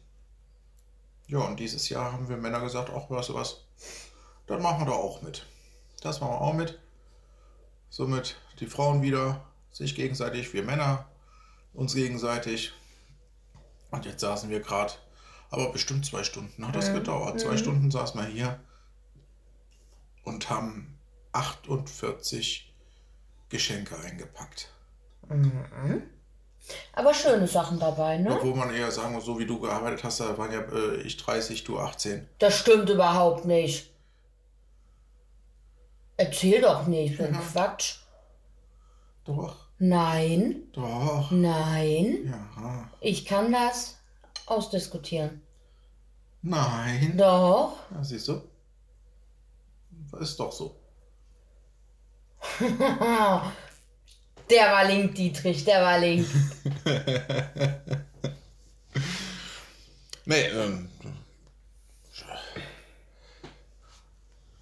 Ja, 1.28 1.38
und 1.38 1.60
dieses 1.60 1.88
Jahr 1.88 2.12
haben 2.12 2.28
wir 2.28 2.36
Männer 2.36 2.62
gesagt, 2.62 2.90
ach, 2.90 3.12
weißt 3.12 3.30
du 3.30 3.36
was, 3.36 3.64
dann 4.48 4.60
machen 4.64 4.82
wir 4.82 4.88
da 4.88 4.94
auch 4.94 5.22
mit. 5.22 5.46
Das 6.02 6.20
machen 6.20 6.32
wir 6.32 6.42
auch 6.42 6.54
mit. 6.56 6.80
Somit 7.92 8.38
die 8.60 8.66
Frauen 8.66 9.04
wieder, 9.04 9.46
sich 9.72 9.94
gegenseitig, 9.94 10.52
wir 10.54 10.64
Männer, 10.64 11.06
uns 11.74 11.94
gegenseitig. 11.94 12.74
Und 13.92 14.06
jetzt 14.06 14.22
saßen 14.22 14.50
wir 14.50 14.60
gerade, 14.60 14.94
aber 15.52 15.72
bestimmt 15.72 16.08
zwei 16.08 16.24
Stunden 16.24 16.68
hat 16.68 16.76
das 16.76 16.92
gedauert. 16.92 17.40
Zwei 17.40 17.56
Stunden 17.56 17.92
saßen 17.92 18.20
wir 18.20 18.28
hier 18.28 18.60
und 20.24 20.50
haben 20.50 20.98
48 21.34 22.74
Geschenke 23.50 23.96
eingepackt. 24.00 24.74
Aber 26.94 27.14
schöne 27.14 27.48
Sachen 27.48 27.80
dabei, 27.80 28.18
ne? 28.18 28.32
Obwohl 28.36 28.56
man 28.56 28.74
eher 28.74 28.92
sagen 28.92 29.14
muss, 29.14 29.26
so 29.26 29.38
wie 29.40 29.46
du 29.46 29.60
gearbeitet 29.60 30.04
hast, 30.04 30.20
da 30.20 30.38
waren 30.38 30.52
ja 30.52 30.62
äh, 30.62 31.02
ich 31.02 31.18
30, 31.18 31.64
du 31.64 31.80
18. 31.80 32.28
Das 32.40 32.58
stimmt 32.58 32.90
überhaupt 32.90 33.46
nicht. 33.46 33.92
Erzähl 36.18 36.62
doch 36.62 36.86
nicht, 36.88 37.18
so 37.18 37.24
ein 37.24 37.34
Quatsch. 37.34 37.96
Doch, 39.26 39.56
Nein, 39.80 40.68
doch. 40.74 41.32
nein. 41.32 42.32
Ja. 42.32 42.88
Ich 43.00 43.26
kann 43.26 43.52
das 43.52 43.98
ausdiskutieren. 44.46 45.42
Nein. 46.44 47.16
Doch. 47.18 47.78
Ja, 47.90 48.04
siehst 48.04 48.28
du? 48.28 48.42
Ist 50.20 50.40
doch 50.40 50.52
so. 50.52 50.76
Der 54.52 54.72
war 54.72 54.84
link, 54.86 55.16
Dietrich, 55.16 55.64
der 55.66 55.82
war 55.82 55.98
link. 56.00 56.28
Nee, 60.24 60.46
ähm, 60.50 60.88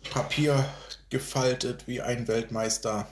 Papier 0.10 0.66
gefaltet 1.10 1.84
wie 1.86 2.02
ein 2.02 2.28
Weltmeister. 2.28 3.08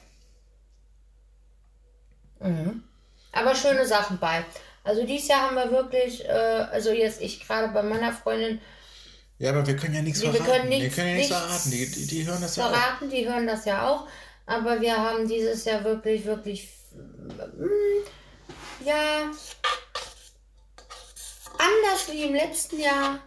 Aber 3.33 3.53
schöne 3.55 3.85
Sachen 3.85 4.17
bei. 4.19 4.45
Also 4.83 5.05
dieses 5.05 5.27
Jahr 5.27 5.41
haben 5.41 5.55
wir 5.55 5.69
wirklich, 5.71 6.23
äh, 6.25 6.29
also 6.31 6.91
jetzt 6.91 7.21
ich 7.21 7.45
gerade 7.45 7.67
bei 7.73 7.83
meiner 7.83 8.13
Freundin 8.13 8.61
Ja, 9.39 9.49
aber 9.51 9.67
wir 9.67 9.75
können 9.75 9.95
ja 9.95 10.01
nichts 10.01 10.21
wir 10.21 10.31
verraten. 10.33 10.49
können 10.51 10.69
wir 10.71 10.79
nichts- 10.79 10.95
können 10.95 11.09
ja 11.09 11.15
nichts 11.15 11.29
nichts 11.31 11.45
verraten. 11.45 11.71
Die, 11.71 11.85
die, 11.91 12.07
die 12.07 12.25
hören 12.25 12.41
das 12.41 12.55
ja 12.55 12.65
auch. 12.65 12.69
verraten, 12.71 13.09
die 13.09 13.27
hören 13.27 13.45
das 13.45 13.65
ja 13.65 13.87
auch. 13.87 14.07
Aber 14.47 14.79
wir 14.81 14.95
haben 14.97 15.27
dieses 15.27 15.65
Jahr 15.65 15.83
wirklich, 15.83 16.25
wirklich, 16.25 16.69
mm, 16.93 18.85
ja, 18.85 19.23
anders 21.57 22.11
wie 22.11 22.23
im 22.23 22.33
letzten 22.33 22.79
Jahr. 22.79 23.19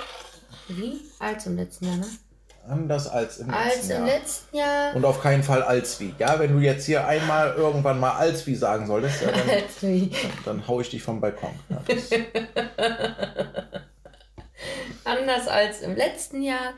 Wie? 0.69 1.01
Als 1.19 1.47
im 1.47 1.57
letzten 1.57 1.87
Jahr, 1.87 1.97
ne? 1.99 2.07
Anders 2.69 3.09
als 3.09 3.39
im 3.39 3.51
Als 3.53 3.75
letzten 3.77 3.91
im 3.91 3.97
Jahr. 4.07 4.07
letzten 4.07 4.57
Jahr. 4.57 4.95
Und 4.97 5.05
auf 5.05 5.21
keinen 5.23 5.43
Fall 5.43 5.63
als 5.63 5.99
wie. 6.01 6.15
Ja, 6.19 6.39
wenn 6.39 6.53
du 6.57 6.61
jetzt 6.65 6.87
hier 6.87 7.07
einmal 7.07 7.55
irgendwann 7.55 7.99
mal 7.99 8.13
als 8.13 8.47
wie 8.47 8.55
sagen 8.55 8.87
solltest, 8.87 9.23
ja, 9.23 9.31
dann, 9.33 9.51
Als 9.51 9.83
wie. 9.83 10.11
dann 10.45 10.67
hau 10.69 10.81
ich 10.81 10.91
dich 10.91 11.03
vom 11.03 11.21
Balkon. 11.21 11.51
Ja, 11.69 11.83
Anders 15.05 15.49
als 15.49 15.81
im 15.81 15.97
letzten 15.97 16.43
Jahr. 16.43 16.75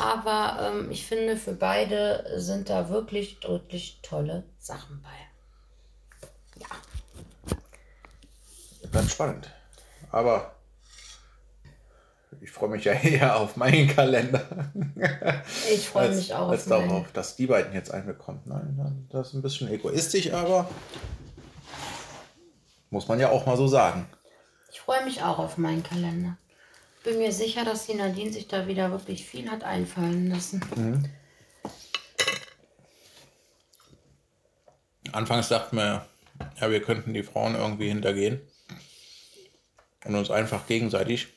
Aber 0.00 0.70
ähm, 0.70 0.90
ich 0.90 1.06
finde, 1.06 1.36
für 1.36 1.52
beide 1.52 2.24
sind 2.36 2.70
da 2.70 2.88
wirklich, 2.88 3.38
wirklich 3.46 3.98
tolle 4.02 4.44
Sachen 4.58 5.02
bei. 5.02 5.10
bleibt 8.92 9.10
spannend. 9.10 9.50
Aber 10.10 10.54
ich 12.40 12.50
freue 12.50 12.70
mich 12.70 12.84
ja 12.84 12.92
eher 13.02 13.36
auf 13.36 13.56
meinen 13.56 13.88
Kalender. 13.88 14.46
Ich 15.72 15.88
freue 15.88 16.14
mich 16.14 16.34
auch 16.34 16.48
als 16.48 16.66
darauf, 16.66 17.10
dass 17.12 17.36
die 17.36 17.46
beiden 17.46 17.72
jetzt 17.72 17.90
einbekommen. 17.90 18.40
Nein, 18.44 19.08
das 19.10 19.28
ist 19.28 19.34
ein 19.34 19.42
bisschen 19.42 19.70
egoistisch, 19.70 20.32
aber 20.32 20.68
muss 22.90 23.08
man 23.08 23.18
ja 23.18 23.30
auch 23.30 23.46
mal 23.46 23.56
so 23.56 23.66
sagen. 23.66 24.06
Ich 24.70 24.80
freue 24.80 25.04
mich 25.04 25.22
auch 25.22 25.38
auf 25.38 25.58
meinen 25.58 25.82
Kalender. 25.82 26.36
Bin 27.04 27.18
mir 27.18 27.32
sicher, 27.32 27.64
dass 27.64 27.86
die 27.86 27.94
Nadine 27.94 28.32
sich 28.32 28.46
da 28.46 28.68
wieder 28.68 28.90
wirklich 28.90 29.24
viel 29.24 29.50
hat 29.50 29.64
einfallen 29.64 30.28
lassen. 30.30 31.10
Anfangs 35.10 35.48
dachten 35.48 35.76
wir, 35.76 36.06
ja, 36.60 36.70
wir 36.70 36.82
könnten 36.82 37.12
die 37.12 37.24
Frauen 37.24 37.54
irgendwie 37.54 37.88
hintergehen 37.88 38.40
und 40.04 40.14
uns 40.14 40.30
einfach 40.30 40.66
gegenseitig 40.66 41.28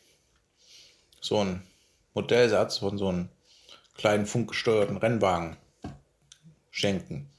so 1.19 1.39
einen 1.39 1.65
Modellsatz 2.13 2.77
von 2.77 2.97
so 2.97 3.09
einem 3.09 3.29
kleinen 3.95 4.25
funkgesteuerten 4.25 4.97
Rennwagen 4.97 5.57
schenken. 6.69 7.31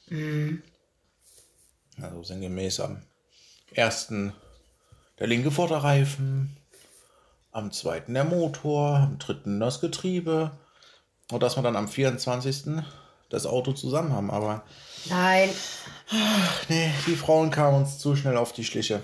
Also 2.00 2.22
sinngemäß 2.24 2.80
am 2.80 3.02
ersten 3.72 4.32
der 5.18 5.28
linke 5.28 5.50
Vorderreifen, 5.50 6.56
am 7.56 7.72
zweiten 7.72 8.12
der 8.12 8.24
Motor, 8.24 8.96
am 8.96 9.18
dritten 9.18 9.58
das 9.58 9.80
Getriebe 9.80 10.50
und 11.30 11.42
dass 11.42 11.56
wir 11.56 11.62
dann 11.62 11.74
am 11.76 11.88
24. 11.88 12.82
das 13.30 13.46
Auto 13.46 13.72
zusammen 13.72 14.12
haben. 14.12 14.30
Aber 14.30 14.62
Nein, 15.08 15.48
Nee, 16.68 16.92
die 17.06 17.16
Frauen 17.16 17.50
kamen 17.50 17.78
uns 17.78 17.98
zu 17.98 18.14
schnell 18.14 18.36
auf 18.36 18.52
die 18.52 18.64
Schliche. 18.64 19.02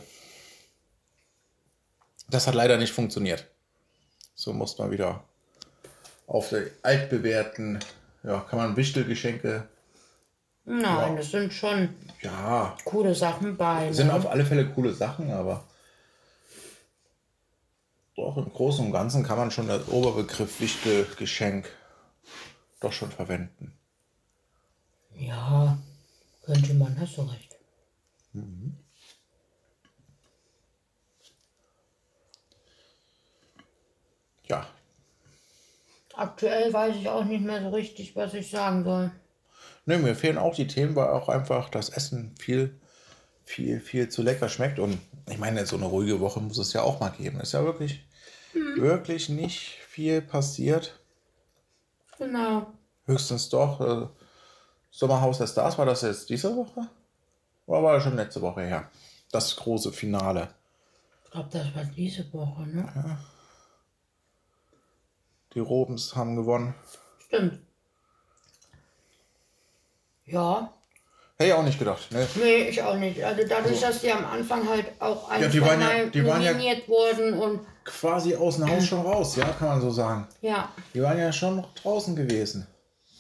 Das 2.28 2.46
hat 2.46 2.54
leider 2.54 2.76
nicht 2.76 2.92
funktioniert. 2.92 3.46
So 4.34 4.52
muss 4.52 4.78
man 4.78 4.90
wieder 4.90 5.24
auf 6.26 6.50
die 6.50 6.70
altbewährten, 6.82 7.80
ja, 8.22 8.40
kann 8.40 8.58
man 8.58 8.76
Wichtelgeschenke, 8.76 9.68
nein, 10.64 11.16
das 11.16 11.30
sind 11.30 11.52
schon 11.52 11.88
ja, 12.20 12.76
coole 12.84 13.14
Sachen 13.14 13.56
bei. 13.56 13.92
sind 13.92 14.08
Ne? 14.08 14.14
auf 14.14 14.28
alle 14.28 14.44
Fälle 14.44 14.66
coole 14.66 14.92
Sachen, 14.92 15.32
aber 15.32 15.64
doch 18.16 18.36
im 18.36 18.52
Großen 18.52 18.84
und 18.86 18.92
Ganzen 18.92 19.22
kann 19.22 19.38
man 19.38 19.50
schon 19.50 19.68
das 19.68 19.88
Oberbegriff 19.88 20.60
Wichtelgeschenk 20.60 21.68
doch 22.80 22.92
schon 22.92 23.10
verwenden. 23.10 23.72
Ja, 25.16 25.78
könnte 26.44 26.74
man, 26.74 26.98
hast 26.98 27.16
du 27.16 27.22
recht. 27.22 27.56
Ja, 34.48 34.66
Aktuell 36.14 36.72
weiß 36.72 36.96
ich 36.96 37.08
auch 37.08 37.24
nicht 37.24 37.44
mehr 37.44 37.62
so 37.62 37.70
richtig, 37.70 38.14
was 38.16 38.34
ich 38.34 38.50
sagen 38.50 38.84
soll. 38.84 39.10
Ne, 39.86 39.98
mir 39.98 40.14
fehlen 40.14 40.38
auch 40.38 40.54
die 40.54 40.66
Themen, 40.66 40.94
weil 40.94 41.08
auch 41.08 41.28
einfach 41.28 41.68
das 41.68 41.88
Essen 41.88 42.34
viel, 42.38 42.78
viel, 43.44 43.80
viel 43.80 44.08
zu 44.08 44.22
lecker 44.22 44.48
schmeckt. 44.48 44.78
Und 44.78 44.98
ich 45.28 45.38
meine, 45.38 45.64
so 45.66 45.76
eine 45.76 45.86
ruhige 45.86 46.20
Woche 46.20 46.40
muss 46.40 46.58
es 46.58 46.72
ja 46.72 46.82
auch 46.82 47.00
mal 47.00 47.10
geben. 47.10 47.40
Ist 47.40 47.52
ja 47.52 47.64
wirklich, 47.64 48.04
wirklich 48.76 49.28
nicht 49.28 49.78
viel 49.88 50.22
passiert. 50.22 51.00
Genau. 52.18 52.72
Höchstens 53.06 53.48
doch. 53.48 53.80
Äh, 53.80 54.08
Sommerhaus 54.90 55.38
der 55.38 55.46
Stars, 55.46 55.78
war 55.78 55.86
das 55.86 56.02
jetzt 56.02 56.28
diese 56.28 56.54
Woche? 56.54 56.86
Oder 57.66 57.82
war 57.82 57.94
das 57.94 58.02
schon 58.04 58.16
letzte 58.16 58.42
Woche 58.42 58.62
her? 58.62 58.90
Das 59.30 59.56
große 59.56 59.92
Finale. 59.92 60.54
Ich 61.24 61.30
glaube, 61.30 61.48
das 61.50 61.74
war 61.74 61.84
diese 61.84 62.30
Woche, 62.34 62.66
ne? 62.66 63.18
Die 65.54 65.60
Robens 65.60 66.14
haben 66.14 66.36
gewonnen. 66.36 66.74
Stimmt. 67.26 67.60
Ja, 70.26 70.74
Hätte 71.42 71.48
ich 71.48 71.54
auch 71.54 71.62
nicht 71.64 71.78
gedacht. 71.78 72.10
Ne? 72.12 72.26
nee, 72.36 72.68
ich 72.68 72.82
auch 72.82 72.96
nicht. 72.96 73.22
Also 73.22 73.42
dadurch, 73.48 73.80
dass 73.80 74.00
die 74.00 74.10
am 74.12 74.24
Anfang 74.24 74.68
halt 74.68 74.86
auch 75.00 75.28
ein, 75.28 75.42
Ja, 75.42 75.48
die 75.48 75.60
waren 75.60 75.80
ja- 75.80 76.04
die 76.06 76.24
waren 76.26 76.42
ja- 76.42 76.52
wurden 76.86 77.34
und 77.38 77.60
Quasi 77.84 78.36
aus 78.36 78.56
dem 78.58 78.70
Haus 78.70 78.86
schon 78.86 79.00
raus, 79.00 79.34
ja, 79.34 79.44
kann 79.58 79.66
man 79.68 79.80
so 79.80 79.90
sagen. 79.90 80.28
ja, 80.40 80.68
Die 80.94 81.02
waren 81.02 81.18
ja 81.18 81.32
schon 81.32 81.56
noch 81.56 81.74
draußen 81.74 82.14
gewesen. 82.14 82.66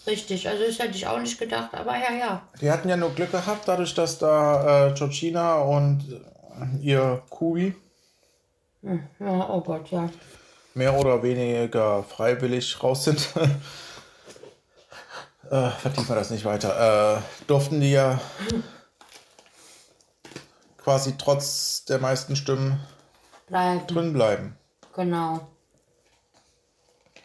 richtig. 0.06 0.48
Also 0.48 0.64
das 0.64 0.78
hätte 0.78 0.96
ich 0.96 1.06
auch 1.06 1.18
nicht 1.18 1.38
gedacht, 1.38 1.70
aber 1.74 1.92
ja, 1.96 2.12
ja. 2.18 2.42
Die 2.60 2.70
hatten 2.70 2.88
ja 2.88 2.96
nur 2.96 3.10
Glück 3.10 3.32
gehabt, 3.32 3.66
dadurch, 3.66 3.92
dass 3.94 4.18
da 4.18 4.86
äh, 4.88 4.92
Georgina 4.94 5.56
und 5.62 6.04
äh, 6.12 6.80
ihr 6.86 7.22
Kubi 7.28 7.74
Ja, 8.82 9.48
oh 9.50 9.60
Gott, 9.62 9.90
ja. 9.90 10.08
mehr 10.74 10.94
oder 10.98 11.22
weniger 11.22 12.02
freiwillig 12.04 12.80
raus 12.82 13.04
sind. 13.04 13.28
äh, 15.52 15.70
vertiefen 15.70 16.08
wir 16.08 16.16
das 16.16 16.30
nicht 16.30 16.44
weiter. 16.44 17.18
Äh, 17.18 17.44
durften 17.46 17.80
die 17.80 17.92
ja 17.92 18.20
quasi 20.78 21.16
trotz 21.16 21.84
der 21.84 21.98
meisten 21.98 22.34
Stimmen 22.36 22.80
Bleiben. 23.46 23.86
drin 23.86 24.12
bleiben. 24.12 24.56
Genau. 24.94 25.46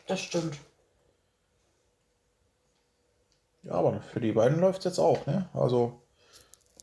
Das 0.07 0.19
stimmt. 0.19 0.57
Ja, 3.63 3.73
aber 3.73 3.99
für 4.01 4.21
die 4.21 4.31
beiden 4.31 4.59
läuft 4.59 4.79
es 4.79 4.85
jetzt 4.85 4.99
auch, 4.99 5.25
ne? 5.25 5.49
Also, 5.53 6.01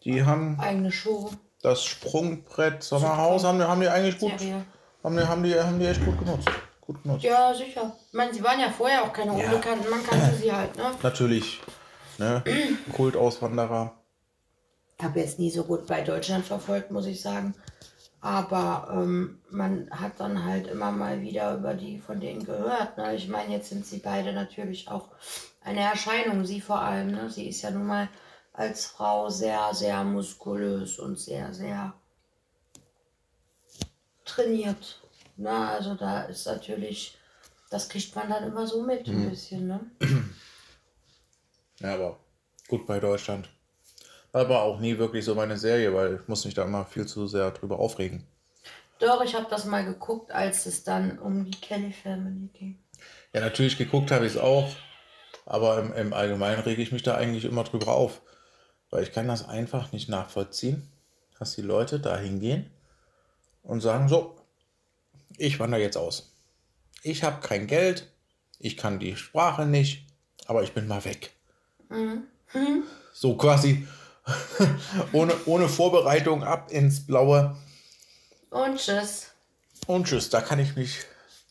die 0.03 0.25
haben 0.25 0.59
Eigene 0.61 0.93
Show, 0.93 1.31
das 1.63 1.85
Sprungbrett 1.85 2.83
Sommerhaus, 2.83 3.45
haben, 3.45 3.59
die- 3.59 3.65
haben 3.65 3.81
die 3.81 3.89
eigentlich 3.89 4.19
gut, 4.19 4.39
Serie. 4.39 4.67
haben 5.03 5.17
die, 5.17 5.23
haben 5.25 5.43
die, 5.43 5.55
haben 5.59 5.79
die 5.79 5.87
echt 5.87 6.05
gut 6.05 6.19
genutzt. 6.19 6.49
Gut 6.87 7.03
genutzt. 7.03 7.25
Ja, 7.25 7.55
sicher. 7.55 7.97
Ich 8.07 8.13
meine, 8.13 8.35
sie 8.35 8.43
waren 8.45 8.61
ja 8.61 8.71
vorher 8.71 9.03
auch 9.03 9.13
keine 9.13 9.39
Ja. 9.39 9.51
Unbekannten. 9.51 9.89
Man 9.89 10.05
kannte 10.05 10.35
sie 10.37 10.53
halt, 10.53 10.77
ne? 10.77 10.91
Natürlich, 11.03 11.61
ne? 12.19 12.43
Kultauswanderer. 12.95 13.95
habe 15.03 15.21
jetzt 15.21 15.39
nie 15.39 15.51
so 15.51 15.65
gut 15.65 15.87
bei 15.87 16.03
Deutschland 16.03 16.45
verfolgt, 16.45 16.91
muss 16.91 17.07
ich 17.07 17.21
sagen. 17.21 17.55
Aber 18.21 18.89
ähm, 18.91 19.41
man 19.51 19.91
hat 19.91 20.19
dann 20.19 20.45
halt 20.45 20.67
immer 20.67 20.91
mal 20.93 21.21
wieder 21.21 21.55
über 21.57 21.75
die 21.75 21.99
von 21.99 22.21
denen 22.21 22.45
gehört. 22.45 22.97
Ne? 22.97 23.15
Ich 23.17 23.29
meine, 23.29 23.53
jetzt 23.53 23.69
sind 23.69 23.85
sie 23.85 23.99
beide 23.99 24.33
natürlich 24.33 24.89
auch 24.89 25.09
eine 25.63 25.81
Erscheinung, 25.81 26.47
sie 26.47 26.63
vor 26.63 26.81
allem. 26.81 27.11
Ne? 27.11 27.29
Sie 27.29 27.49
ist 27.49 27.61
ja 27.61 27.71
nun 27.71 27.87
mal 27.87 28.09
als 28.55 28.87
Frau 28.87 29.29
sehr, 29.29 29.75
sehr 29.75 30.05
muskulös 30.05 30.99
und 30.99 31.19
sehr, 31.19 31.53
sehr 31.53 31.93
abtrainiert. 34.25 35.01
Na, 35.37 35.71
also 35.71 35.95
da 35.95 36.23
ist 36.23 36.47
natürlich, 36.47 37.17
das 37.71 37.89
kriegt 37.89 38.15
man 38.15 38.29
dann 38.29 38.45
immer 38.45 38.67
so 38.67 38.83
mit 38.83 39.07
ein 39.09 39.31
bisschen, 39.31 39.67
ne? 39.67 39.81
Ja, 41.81 41.95
aber 41.95 42.19
gut 42.69 42.87
bei 42.87 43.01
Deutschland. 43.01 43.49
Aber 44.33 44.63
auch 44.63 44.81
nie 44.81 44.99
wirklich 44.99 45.25
so 45.25 45.35
meine 45.35 45.57
Serie, 45.59 45.95
weil 45.95 46.17
ich 46.21 46.29
muss 46.29 46.45
mich 46.45 46.55
da 46.55 46.65
immer 46.65 46.85
viel 46.85 47.07
zu 47.07 47.27
sehr 47.27 47.51
drüber 47.51 47.79
aufregen. 47.79 48.27
Doch, 48.99 49.23
ich 49.23 49.35
habe 49.35 49.47
das 49.51 49.65
mal 49.65 49.85
geguckt, 49.85 50.31
als 50.31 50.67
es 50.67 50.85
dann 50.85 51.19
um 51.19 51.45
die 51.45 51.61
Kelly 51.61 51.93
Family 51.93 52.49
ging. 52.53 52.79
Ja, 53.33 53.41
natürlich 53.41 53.77
geguckt 53.77 54.11
habe 54.11 54.27
ich 54.27 54.35
es 54.35 54.39
auch, 54.39 54.71
aber 55.47 55.79
im, 55.79 55.93
im 55.93 56.13
Allgemeinen 56.13 56.63
rege 56.63 56.81
ich 56.81 56.93
mich 56.93 57.03
da 57.03 57.17
eigentlich 57.17 57.45
immer 57.45 57.65
drüber 57.65 57.89
auf. 57.89 58.23
Weil 58.91 59.03
ich 59.03 59.13
kann 59.13 59.29
das 59.29 59.49
einfach 59.49 59.93
nicht 59.93 60.09
nachvollziehen, 60.09 60.89
dass 61.39 61.55
die 61.55 61.63
Leute 61.63 61.99
da 61.99 62.17
hingehen 62.17 62.71
und 63.63 63.81
sagen, 63.81 64.09
so, 64.09 64.37
ich 65.37 65.59
wandere 65.61 65.81
jetzt 65.81 65.97
aus. 65.97 66.33
Ich 67.03 67.23
habe 67.23 67.47
kein 67.47 67.67
Geld, 67.67 68.11
ich 68.59 68.77
kann 68.77 68.99
die 68.99 69.17
Sprache 69.17 69.67
nicht, 69.67 70.07
aber 70.47 70.63
ich 70.63 70.73
bin 70.73 70.87
mal 70.87 71.05
weg. 71.05 71.33
So 73.13 73.37
quasi 73.37 73.87
ohne, 75.13 75.35
ohne 75.47 75.69
Vorbereitung 75.69 76.43
ab 76.43 76.71
ins 76.71 77.07
Blaue. 77.07 77.57
Und 78.51 78.79
tschüss. 78.79 79.31
Und 79.87 80.07
tschüss, 80.07 80.31
da 80.31 80.41
kann 80.41 80.59
ich 80.59 80.77
mich, 80.77 81.05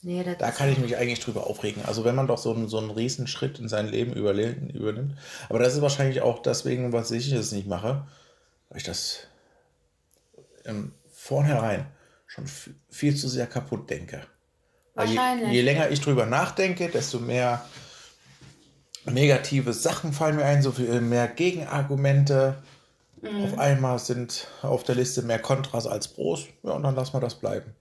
Nee, 0.06 0.22
da 0.38 0.52
kann 0.52 0.70
ich 0.70 0.80
mich 0.80 0.98
eigentlich 0.98 1.22
drüber 1.22 1.48
aufregen. 1.48 1.86
Also 1.86 2.04
wenn 2.04 2.16
man 2.16 2.28
doch 2.28 2.38
so 2.38 2.54
einen, 2.54 2.68
so 2.68 2.78
einen 2.78 2.92
riesen 2.92 3.26
Schritt 3.26 3.58
in 3.58 3.70
sein 3.70 3.88
Leben 3.88 4.12
übernimmt. 4.12 5.18
Aber 5.48 5.60
das 5.60 5.76
ist 5.76 5.82
wahrscheinlich 5.82 6.22
auch 6.22 6.42
deswegen, 6.42 6.92
was 6.92 7.10
ich 7.12 7.32
es 7.32 7.54
nicht 7.54 7.68
mache, 7.68 8.06
weil 8.68 8.80
ich 8.80 8.84
das 8.84 9.28
im 10.66 10.94
Vornherein 11.10 11.86
schon 12.34 12.48
viel 12.90 13.16
zu 13.16 13.28
sehr 13.28 13.46
kaputt 13.46 13.90
denke. 13.90 14.26
Weil 14.96 15.10
je, 15.10 15.18
Wahrscheinlich. 15.18 15.52
je 15.52 15.62
länger 15.62 15.90
ich 15.92 16.02
drüber 16.02 16.26
nachdenke, 16.26 16.90
desto 16.90 17.20
mehr 17.20 17.64
negative 19.06 19.74
Sachen 19.74 20.14
fallen 20.14 20.38
mir 20.38 20.46
ein, 20.46 20.64
so 20.64 20.72
viel 20.72 21.00
mehr 21.02 21.28
Gegenargumente. 21.28 22.64
Mhm. 23.22 23.44
Auf 23.44 23.60
einmal 23.60 24.00
sind 24.00 24.48
auf 24.64 24.84
der 24.84 24.96
Liste 24.96 25.22
mehr 25.22 25.40
Kontras 25.40 25.86
als 25.86 26.08
Pros. 26.08 26.46
Ja, 26.64 26.72
und 26.72 26.84
dann 26.84 26.96
lassen 26.96 27.14
wir 27.14 27.20
das 27.20 27.36
bleiben. 27.36 27.76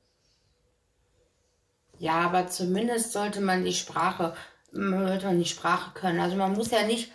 Ja, 1.98 2.20
aber 2.20 2.48
zumindest 2.48 3.12
sollte 3.12 3.40
man 3.40 3.64
die 3.64 3.72
Sprache, 3.72 4.34
sollte 4.70 5.26
man 5.26 5.38
die 5.38 5.46
Sprache 5.46 5.92
können. 5.94 6.20
Also 6.20 6.36
man 6.36 6.52
muss 6.52 6.70
ja 6.70 6.84
nicht 6.84 7.10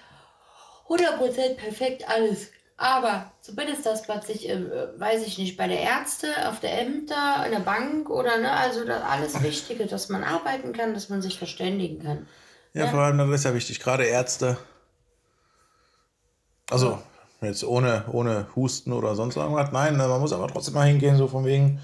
100% 0.88 1.56
perfekt 1.56 2.10
alles. 2.10 2.50
Aber 2.80 3.32
zumindest 3.42 3.88
das, 3.88 4.08
was 4.08 4.30
ich, 4.30 4.48
äh, 4.48 5.00
weiß 5.00 5.26
ich 5.26 5.40
nicht, 5.40 5.58
bei 5.58 5.68
der 5.68 5.80
Ärzte, 5.80 6.28
auf 6.48 6.60
der 6.60 6.80
Ämter, 6.80 7.44
in 7.46 7.52
der 7.52 7.60
Bank 7.60 8.08
oder 8.10 8.38
ne, 8.38 8.52
also 8.52 8.86
das 8.86 9.02
alles 9.02 9.44
Wichtige, 9.44 9.88
dass 9.88 10.10
man 10.10 10.24
arbeiten 10.24 10.74
kann, 10.74 10.94
dass 10.94 11.10
man 11.10 11.24
sich 11.24 11.40
verständigen 11.40 12.04
kann. 12.04 12.28
Ja, 12.74 12.88
vor 12.88 13.00
allem, 13.00 13.18
das 13.18 13.40
ist 13.40 13.46
ja 13.46 13.56
wichtig, 13.56 13.80
gerade 13.80 14.06
Ärzte. 14.06 14.58
Also, 16.70 17.02
jetzt 17.42 17.64
ohne, 17.64 18.06
ohne 18.12 18.48
Husten 18.56 18.94
oder 18.94 19.16
sonst 19.16 19.36
irgendwas. 19.36 19.72
Nein, 19.72 19.98
man 19.98 20.22
muss 20.22 20.34
aber 20.34 20.48
trotzdem 20.48 20.76
mal 20.76 20.88
hingehen, 20.88 21.18
so 21.18 21.28
von 21.28 21.46
wegen, 21.46 21.82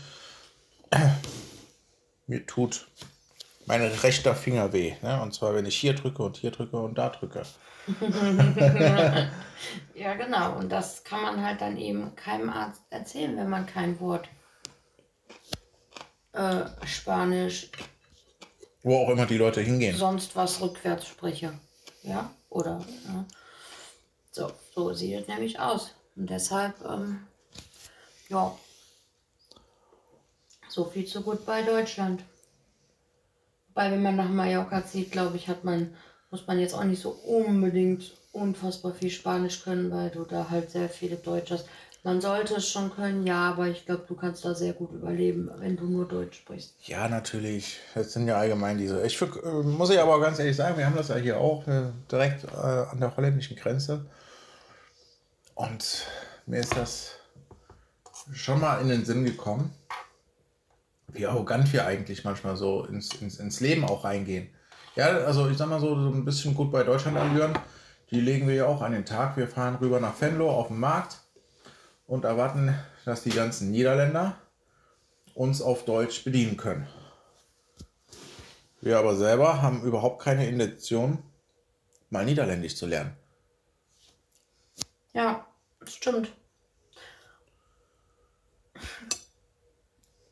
mir 2.27 2.45
tut 2.45 2.88
mein 3.65 3.82
rechter 3.82 4.36
Finger 4.36 4.73
weh. 4.73 4.95
Ne? 5.02 5.21
Und 5.21 5.34
zwar, 5.34 5.54
wenn 5.56 5.65
ich 5.65 5.76
hier 5.76 5.93
drücke 5.93 6.21
und 6.23 6.38
hier 6.38 6.52
drücke 6.52 6.78
und 6.78 6.97
da 6.97 7.10
drücke. 7.10 7.43
Ja, 9.95 10.13
genau. 10.15 10.58
Und 10.58 10.69
das 10.69 11.04
kann 11.04 11.21
man 11.21 11.45
halt 11.45 11.62
dann 11.62 11.78
eben 11.78 12.15
keinem 12.15 12.49
Arzt 12.49 12.82
erzählen, 12.89 13.38
wenn 13.38 13.49
man 13.49 13.65
kein 13.65 13.99
Wort 13.99 14.28
äh, 16.34 16.65
Spanisch, 16.86 17.69
Wo 18.82 18.97
auch 18.97 19.10
immer 19.10 19.26
die 19.26 19.38
Leute 19.38 19.62
hingehen. 19.62 19.95
sonst 19.95 20.36
was 20.36 20.62
rückwärts 20.62 21.08
spreche. 21.08 21.58
Ja? 22.02 22.30
Oder? 22.49 22.84
Ja. 23.08 23.26
So, 24.32 24.52
so 24.73 24.93
sieht 24.93 25.21
es 25.21 25.28
nämlich 25.28 25.60
aus. 25.60 25.91
Und 26.15 26.30
deshalb, 26.30 26.76
ähm, 26.86 27.26
ja. 28.30 28.58
So 30.67 30.86
viel 30.86 31.06
zu 31.06 31.21
gut 31.21 31.45
bei 31.45 31.62
Deutschland. 31.62 32.23
Wobei, 33.73 33.91
wenn 33.91 34.03
man 34.03 34.15
nach 34.15 34.29
Mallorca 34.29 34.86
zieht, 34.86 35.12
glaube 35.12 35.36
ich, 35.36 35.47
hat 35.47 35.63
man, 35.63 35.95
muss 36.29 36.45
man 36.45 36.59
jetzt 36.59 36.75
auch 36.75 36.83
nicht 36.83 37.01
so 37.01 37.09
unbedingt 37.09 38.15
unfassbar 38.31 38.93
viel 38.93 39.09
Spanisch 39.09 39.63
können, 39.63 39.91
weil 39.91 40.12
du 40.12 40.25
da 40.25 40.49
halt 40.49 40.69
sehr 40.69 40.89
viele 40.89 41.15
Deutsch 41.15 41.51
hast. 41.51 41.65
Man 42.03 42.19
sollte 42.21 42.55
es 42.55 42.69
schon 42.69 42.93
können, 42.93 43.25
ja, 43.25 43.49
aber 43.51 43.67
ich 43.67 43.86
glaube, 43.86 44.03
du 44.07 44.15
kannst 44.15 44.43
da 44.43 44.53
sehr 44.53 44.73
gut 44.73 44.91
überleben, 44.91 45.49
wenn 45.57 45.77
du 45.77 45.86
nur 45.86 46.05
Deutsch 46.05 46.39
sprichst. 46.39 46.75
Ja, 46.81 47.07
natürlich. 47.07 47.79
Das 47.95 48.12
sind 48.12 48.27
ja 48.27 48.38
allgemein 48.38 48.77
diese. 48.77 49.03
Ich 49.05 49.19
äh, 49.21 49.25
muss 49.63 49.89
ich 49.89 49.99
aber 49.99 50.19
ganz 50.19 50.38
ehrlich 50.38 50.55
sagen, 50.55 50.77
wir 50.77 50.86
haben 50.86 50.97
das 50.97 51.07
ja 51.07 51.15
hier 51.15 51.39
auch 51.39 51.65
äh, 51.65 51.86
direkt 52.12 52.43
äh, 52.43 52.57
an 52.57 52.99
der 52.99 53.15
holländischen 53.15 53.55
Grenze. 53.55 54.05
Und 55.55 56.05
mir 56.45 56.59
ist 56.59 56.75
das 56.75 57.12
schon 58.33 58.59
mal 58.59 58.81
in 58.81 58.89
den 58.89 59.05
Sinn 59.05 59.23
gekommen, 59.23 59.73
wie 61.13 61.28
arrogant 61.28 61.71
wir 61.73 61.86
eigentlich 61.86 62.23
manchmal 62.23 62.56
so 62.56 62.86
ins, 62.86 63.13
ins, 63.15 63.39
ins 63.39 63.60
Leben 63.60 63.86
auch 63.86 64.04
reingehen. 64.04 64.49
Ja, 64.95 65.08
also 65.08 65.49
ich 65.49 65.58
sag 65.58 65.69
mal 65.69 65.80
so, 65.80 65.99
so 65.99 66.10
ein 66.10 66.26
bisschen 66.26 66.54
gut 66.54 66.71
bei 66.71 66.84
Deutschland 66.84 67.17
allüren, 67.17 67.58
die 68.12 68.21
legen 68.21 68.47
wir 68.47 68.56
ja 68.56 68.65
auch 68.67 68.82
an 68.82 68.91
den 68.91 69.06
Tag. 69.06 69.38
Wir 69.38 69.47
fahren 69.47 69.76
rüber 69.76 69.99
nach 69.99 70.19
Venlo 70.19 70.52
auf 70.52 70.67
den 70.67 70.80
Markt 70.80 71.17
und 72.06 72.26
erwarten, 72.26 72.78
dass 73.06 73.23
die 73.23 73.32
ganzen 73.32 73.71
Niederländer 73.71 74.38
uns 75.34 75.62
auf 75.62 75.86
Deutsch 75.86 76.23
bedienen 76.23 76.58
können. 76.58 76.88
Wir 78.82 78.99
aber 78.99 79.15
selber 79.15 79.62
haben 79.62 79.82
überhaupt 79.84 80.21
keine 80.21 80.47
Intention, 80.47 81.23
mal 82.10 82.26
Niederländisch 82.26 82.76
zu 82.76 82.86
lernen. 82.86 83.15
Ja, 85.13 85.45
das 85.80 85.95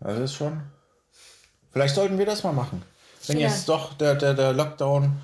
stimmt. 0.02 0.12
Das 0.18 0.20
ist 0.20 0.36
schon. 0.36 0.62
Vielleicht 1.72 1.96
sollten 1.96 2.18
wir 2.18 2.26
das 2.26 2.44
mal 2.44 2.52
machen. 2.54 2.84
Wenn 3.28 3.38
Ja. 3.40 3.48
jetzt 3.50 3.70
doch 3.70 3.94
der, 3.94 4.16
der, 4.16 4.34
der 4.34 4.52
Lockdown 4.54 5.22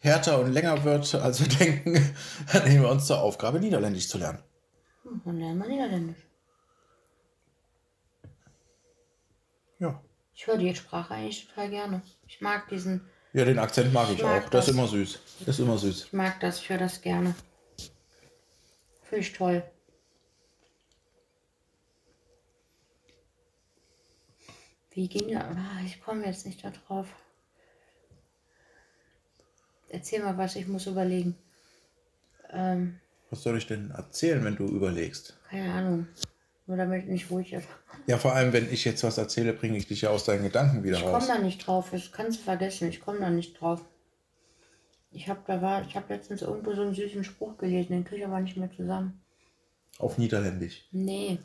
härter 0.00 0.40
und 0.40 0.52
länger 0.52 0.82
wird, 0.84 1.14
als 1.14 1.40
wir 1.40 1.48
denken, 1.58 2.16
dann 2.52 2.64
nehmen 2.68 2.82
wir 2.82 2.90
uns 2.90 3.06
zur 3.06 3.20
Aufgabe, 3.20 3.60
Niederländisch 3.60 4.08
zu 4.08 4.18
lernen. 4.18 4.42
Hm, 5.02 5.20
Dann 5.24 5.38
lernen 5.38 5.58
wir 5.60 5.68
Niederländisch. 5.68 6.22
Ja. 9.78 10.00
Ich 10.34 10.46
höre 10.46 10.58
die 10.58 10.74
Sprache 10.74 11.14
eigentlich 11.14 11.46
total 11.48 11.70
gerne. 11.70 12.02
Ich 12.26 12.40
mag 12.40 12.68
diesen, 12.68 13.08
Ja, 13.32 13.44
den 13.44 13.58
Akzent 13.58 13.92
mag 13.92 14.08
ich, 14.10 14.16
Ich 14.18 14.22
mag 14.22 14.44
auch. 14.46 14.50
Das 14.50 14.66
ist 14.66 14.68
das. 14.68 14.74
immer 14.76 14.88
süß. 14.88 15.18
Das 15.40 15.48
ist 15.48 15.58
immer 15.58 15.78
süß. 15.78 16.04
ich 16.06 16.12
mag 16.12 16.40
das, 16.40 16.58
ich 16.58 16.68
höre 16.68 16.78
das 16.78 17.00
gerne. 17.00 17.34
Finde 19.02 19.20
ich 19.24 19.32
toll. 19.32 19.62
Wie 24.94 25.08
ging 25.08 25.32
das? 25.32 25.44
Ah, 25.44 25.80
ich 25.84 26.00
komme 26.02 26.24
jetzt 26.26 26.46
nicht 26.46 26.64
da 26.64 26.70
drauf. 26.70 27.06
Erzähl 29.88 30.22
mal 30.22 30.36
was, 30.38 30.56
ich 30.56 30.66
muss 30.66 30.86
überlegen. 30.86 31.36
Ähm, 32.50 33.00
Was 33.30 33.42
soll 33.42 33.58
ich 33.58 33.66
denn 33.66 33.90
erzählen, 33.90 34.44
wenn 34.44 34.56
du 34.56 34.66
überlegst? 34.66 35.36
keine 35.50 35.72
Ahnung. 35.72 36.06
Nur 36.66 36.76
damit 36.78 37.06
nicht 37.08 37.30
ruhig 37.30 37.52
ist. 37.52 37.68
Ja, 38.06 38.16
vor 38.16 38.32
allem, 38.34 38.52
wenn 38.54 38.72
ich 38.72 38.84
jetzt 38.86 39.04
was 39.04 39.18
erzähle, 39.18 39.52
bringe 39.52 39.76
ich 39.76 39.86
dich 39.86 40.00
ja 40.02 40.10
aus 40.10 40.24
deinen 40.24 40.44
Gedanken 40.44 40.82
wieder 40.82 40.96
Ich 40.96 41.02
raus. 41.04 41.12
komme 41.12 41.26
da 41.26 41.38
nicht 41.44 41.66
drauf, 41.66 41.90
das 41.92 42.10
kannst 42.10 42.40
du 42.40 42.44
vergessen, 42.44 42.88
ich 42.88 43.00
komme 43.00 43.20
da 43.20 43.28
nicht 43.30 43.60
drauf. 43.60 43.84
Ich 45.10 45.28
habe 45.28 45.40
da 45.46 45.60
war, 45.60 45.82
ich 45.86 45.94
habe 45.94 46.12
letztens 46.12 46.40
irgendwo 46.42 46.74
so 46.74 46.82
einen 46.82 46.94
süßen 46.94 47.22
Spruch 47.22 47.58
gelesen, 47.58 47.92
den 47.92 48.04
kriege 48.04 48.22
ich 48.22 48.26
aber 48.26 48.40
nicht 48.40 48.56
mehr 48.56 48.70
zusammen. 48.72 49.20
Auf 49.98 50.16
Niederländisch. 50.18 50.88
Nee, 50.90 51.38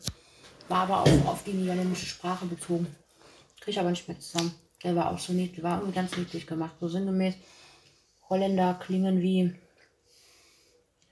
war 0.69 0.83
aber 0.89 1.01
auch 1.01 1.25
auf 1.27 1.43
die 1.43 1.51
niederländische 1.53 2.05
Sprache 2.07 2.45
bezogen. 2.45 2.87
Kriege 3.69 3.77
ich 3.77 3.79
aber 3.81 3.91
nicht 3.91 4.07
mehr 4.07 4.19
zusammen. 4.19 4.51
Der 4.83 4.95
war 4.95 5.11
auch 5.11 5.19
so 5.19 5.31
niedlich, 5.31 5.61
war 5.61 5.77
irgendwie 5.77 5.93
ganz 5.95 6.17
niedlich 6.17 6.47
gemacht, 6.47 6.73
so 6.79 6.87
sinngemäß. 6.87 7.35
Holländer 8.27 8.79
klingen 8.81 9.21
wie 9.21 9.53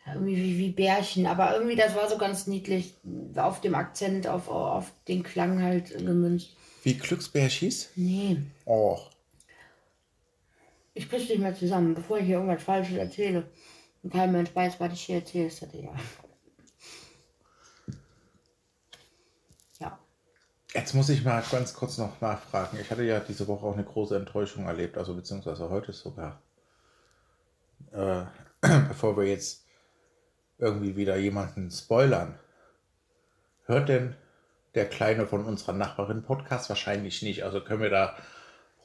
irgendwie 0.08 0.38
wie, 0.38 0.58
wie 0.58 0.70
Bärchen, 0.70 1.28
aber 1.28 1.54
irgendwie 1.54 1.76
das 1.76 1.94
war 1.94 2.10
so 2.10 2.18
ganz 2.18 2.48
niedlich 2.48 2.96
auf 3.36 3.62
dem 3.62 3.76
Akzent, 3.76 4.26
auf, 4.26 4.48
auf 4.48 4.92
den 5.08 5.22
Klang 5.22 5.62
halt 5.62 5.96
gemünzt. 6.00 6.56
Wie 6.82 6.96
Glücksbärschis? 6.96 7.92
Nee, 7.96 8.38
Oh. 8.66 8.98
Ich 10.96 11.08
krieg's 11.08 11.30
nicht 11.30 11.38
mehr 11.38 11.54
zusammen, 11.54 11.94
bevor 11.94 12.18
ich 12.18 12.26
hier 12.26 12.38
irgendwas 12.38 12.64
Falsches 12.64 12.98
erzähle. 12.98 13.52
Und 14.02 14.12
kein 14.12 14.32
Mensch 14.32 14.50
weiß, 14.56 14.80
was 14.80 14.94
ich 14.94 15.02
hier 15.02 15.18
erzähle, 15.18 15.46
ist 15.46 15.62
das. 15.62 15.70
Ja. 15.74 15.94
Jetzt 20.78 20.94
muss 20.94 21.10
ich 21.10 21.26
mal 21.26 21.44
ganz 21.50 21.74
kurz 21.74 21.98
noch 21.98 22.22
nachfragen. 22.22 22.78
Ich 22.80 22.92
hatte 22.92 23.02
ja 23.02 23.20
diese 23.20 23.48
Woche 23.48 23.66
auch 23.66 23.74
eine 23.74 23.84
große 23.84 24.16
Enttäuschung 24.16 24.68
erlebt, 24.68 24.96
also 24.96 25.16
beziehungsweise 25.16 25.72
heute 25.72 25.92
sogar. 25.92 26.40
Äh, 27.92 28.26
bevor 28.88 29.18
wir 29.18 29.26
jetzt 29.26 29.66
irgendwie 30.60 30.96
wieder 30.96 31.18
jemanden 31.18 31.72
spoilern. 31.72 32.38
Hört 33.66 33.90
denn 33.90 34.16
der 34.76 34.88
Kleine 34.88 35.26
von 35.26 35.46
unserer 35.46 35.74
Nachbarin 35.74 36.22
Podcast 36.22 36.70
wahrscheinlich 36.70 37.24
nicht. 37.24 37.44
Also 37.44 37.62
können 37.62 37.82
wir 37.82 37.90
da 37.90 38.16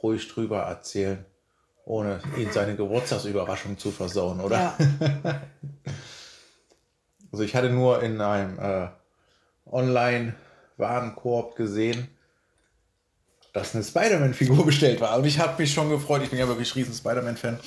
ruhig 0.03 0.27
drüber 0.29 0.63
erzählen, 0.63 1.27
ohne 1.85 2.21
ihn 2.39 2.51
seine 2.53 2.75
Geburtstagsüberraschung 2.75 3.77
zu 3.77 3.91
versauen, 3.91 4.41
oder? 4.41 4.75
Ja. 5.25 5.43
Also 7.31 7.45
ich 7.45 7.57
hatte 7.57 7.71
nur 7.71 8.03
in 8.03 8.21
einem 8.21 8.59
äh, 8.59 8.89
Online-Warenkorb 10.83 11.57
gesehen, 11.57 12.09
dass 13.53 13.75
eine 13.75 13.85
Spider-Man-Figur 13.85 14.65
bestellt 14.67 15.01
war. 15.01 15.17
Und 15.19 15.25
ich 15.25 15.39
habe 15.39 15.61
mich 15.61 15.73
schon 15.73 15.91
gefreut. 15.91 16.23
Ich 16.23 16.31
bin 16.31 16.39
ja 16.39 16.49
wirklich 16.49 16.75
riesen 16.75 16.95
Spider-Man-Fan. 16.95 17.59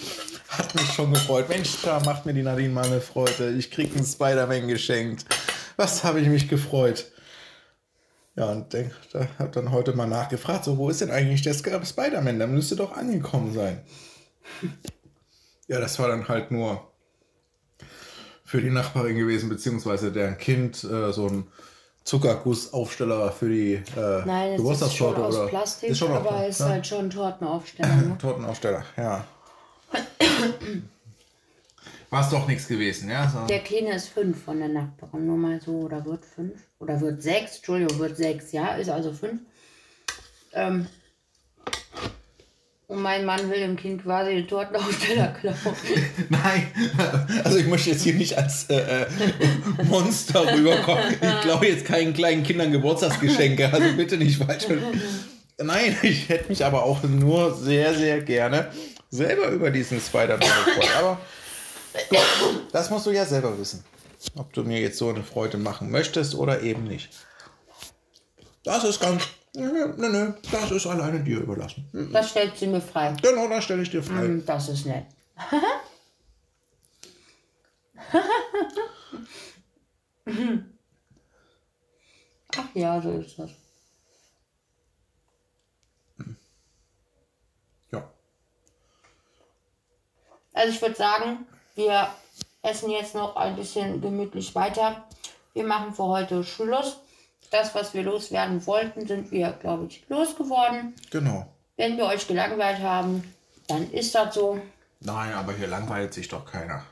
Hat 0.49 0.76
mich 0.76 0.91
schon 0.91 1.13
gefreut. 1.13 1.49
Mensch, 1.49 1.82
da 1.84 1.99
macht 2.01 2.26
mir 2.26 2.34
die 2.34 2.43
Nadine 2.43 2.74
mal 2.74 2.86
eine 2.86 3.01
Freude. 3.01 3.51
Ich 3.51 3.72
krieg 3.72 3.95
einen 3.95 4.05
Spider-Man 4.05 4.68
geschenkt. 4.68 5.26
Was 5.78 6.03
habe 6.03 6.20
ich 6.20 6.28
mich 6.28 6.47
gefreut. 6.47 7.11
Ja, 8.36 8.51
und 8.51 8.74
denk, 8.74 8.91
da 9.13 9.28
habe 9.39 9.51
dann 9.51 9.72
heute 9.72 9.93
mal 9.93 10.07
nachgefragt, 10.07 10.66
so, 10.66 10.78
wo 10.78 10.89
ist 10.89 10.99
denn 10.99 11.11
eigentlich 11.11 11.41
der 11.41 11.53
Spider-Man? 11.53 12.38
Der 12.38 12.47
müsste 12.47 12.76
doch 12.76 12.95
angekommen 12.95 13.53
sein. 13.53 13.82
Ja, 15.68 15.80
das 15.80 15.97
war 15.97 16.09
dann 16.09 16.28
halt 16.28 16.51
nur 16.51 16.91
für 18.43 18.61
die 18.61 18.70
Nachbarin 18.70 19.18
gewesen, 19.18 19.49
beziehungsweise 19.49 20.11
deren 20.11 20.38
Kind, 20.38 20.84
äh, 20.84 21.11
so 21.11 21.28
ein 21.28 21.47
Zuckergussaufsteller 22.06 23.32
für 23.32 23.49
die 23.49 23.74
äh, 23.74 23.82
Nein, 24.26 24.53
es 24.53 24.62
ist 24.62 24.95
schon 24.95 25.14
Geburtstagstorte 25.16 25.26
aus 25.26 25.49
Plastik, 25.49 25.89
ist 25.89 25.97
schon 25.97 26.12
aus 26.12 26.18
aber 26.18 26.43
es 26.43 26.49
ist 26.51 26.60
ja? 26.60 26.70
halt 26.70 26.88
schon 26.88 27.10
Tortenaufsteller. 27.10 27.95
Ne? 27.95 28.18
Tortenaufsteller, 28.22 28.86
ja. 28.95 29.26
War 32.12 32.22
es 32.22 32.30
doch 32.30 32.47
nichts 32.47 32.68
gewesen, 32.68 33.10
ja? 33.10 33.28
So. 33.28 33.47
Der 33.47 33.60
Kleine 33.60 33.95
ist 33.95 34.10
fünf 34.10 34.43
von 34.43 34.60
der 34.60 34.70
Nachbarin, 34.70 35.26
nur 35.26 35.38
mal 35.38 35.60
so, 35.60 35.80
oder 35.80 36.06
wird 36.06 36.24
fünf, 36.24 36.62
oder 36.80 37.01
wird 37.01 37.24
sechs, 37.24 37.58
Entschuldigung, 37.58 37.97
wird 37.97 38.16
sechs, 38.18 38.51
ja, 38.51 38.76
ist 38.76 38.89
also 38.89 39.12
fünf. 39.12 39.41
Ähm, 40.53 40.88
und 42.88 43.02
mein 43.02 43.26
Mann 43.26 43.50
will 43.50 43.60
dem 43.60 43.76
Kind 43.76 44.04
quasi 44.04 44.36
den 44.36 44.48
Tortenaufsteller 44.48 45.36
klauen. 45.40 45.56
Nein, 46.30 46.72
also 47.44 47.58
ich 47.58 47.68
möchte 47.68 47.90
jetzt 47.90 48.04
hier 48.04 48.14
nicht 48.14 48.38
als 48.38 48.70
äh, 48.70 49.04
äh, 49.04 49.08
Monster 49.84 50.54
rüberkommen. 50.56 51.04
Ich 51.14 51.42
glaube 51.42 51.68
jetzt 51.68 51.86
keinen 51.86 52.14
kleinen 52.14 52.44
Kindern 52.44 52.72
Geburtstagsgeschenke, 52.72 53.72
also 53.72 53.94
bitte 53.96 54.18
nicht 54.18 54.38
falsch. 54.38 54.66
Nein, 55.58 55.98
ich 56.02 56.30
hätte 56.30 56.50
mich 56.50 56.64
aber 56.64 56.84
auch 56.84 57.02
nur 57.04 57.56
sehr, 57.56 57.94
sehr 57.94 58.22
gerne 58.22 58.72
selber 59.10 59.48
über 59.48 59.72
diesen 59.72 60.00
Spider-Man 60.00 60.40
gefreut. 60.40 60.96
Aber 60.98 61.22
gut, 62.10 62.20
das 62.72 62.90
musst 62.90 63.06
du 63.06 63.12
ja 63.12 63.26
selber 63.26 63.58
wissen, 63.58 63.84
ob 64.36 64.54
du 64.54 64.64
mir 64.64 64.80
jetzt 64.80 64.98
so 64.98 65.10
eine 65.10 65.24
Freude 65.24 65.58
machen 65.58 65.90
möchtest 65.90 66.36
oder 66.36 66.62
eben 66.62 66.84
nicht. 66.84 67.10
Das 68.64 68.84
ist 68.84 69.00
ganz, 69.00 69.24
nö, 69.56 69.93
nö, 69.97 70.10
nö, 70.10 70.34
das 70.51 70.72
ist 70.72 70.86
alleine 70.88 71.20
dir 71.24 71.39
überlassen. 71.39 71.88
Das 72.12 72.30
stellt 72.32 72.58
sie 72.58 72.68
mir 72.68 72.82
frei. 72.82 73.16
Genau, 73.22 73.47
das 73.47 73.64
stelle 73.64 73.82
ich 73.84 73.89
dir 73.89 74.03
frei. 74.03 74.22
Hm, 74.22 74.45
Das 74.45 74.70
ist 74.70 74.86
nett. 74.86 75.06
Ach 82.58 82.70
ja, 82.74 83.01
so 83.01 83.12
ist 83.12 83.38
das. 83.38 83.49
Ja. 87.91 88.10
Also 90.53 90.74
ich 90.74 90.82
würde 90.82 90.95
sagen, 90.95 91.45
wir 91.76 92.08
essen 92.62 92.89
jetzt 92.89 93.14
noch 93.16 93.36
ein 93.36 93.56
bisschen 93.56 94.01
gemütlich 94.01 94.56
weiter. 94.56 95.06
Wir 95.53 95.66
machen 95.66 95.93
für 95.93 96.03
heute 96.06 96.43
Schluss. 96.43 96.97
Das, 97.52 97.76
was 97.76 97.93
wir 97.93 98.04
loswerden 98.04 98.66
wollten, 98.66 99.08
sind 99.08 99.32
wir, 99.32 99.52
glaube 99.52 99.86
ich, 99.88 100.04
losgeworden. 100.10 100.93
Genau. 101.12 101.48
Wenn 101.78 101.98
wir 101.98 102.06
euch 102.06 102.28
gelangweilt 102.28 102.80
haben, 102.80 103.24
dann 103.68 103.91
ist 103.91 104.16
das 104.16 104.36
so. 104.36 104.60
Nein, 105.00 105.34
aber 105.34 105.54
hier 105.54 105.68
langweilt 105.68 106.14
sich 106.14 106.28
doch 106.28 106.46
keiner. 106.46 106.84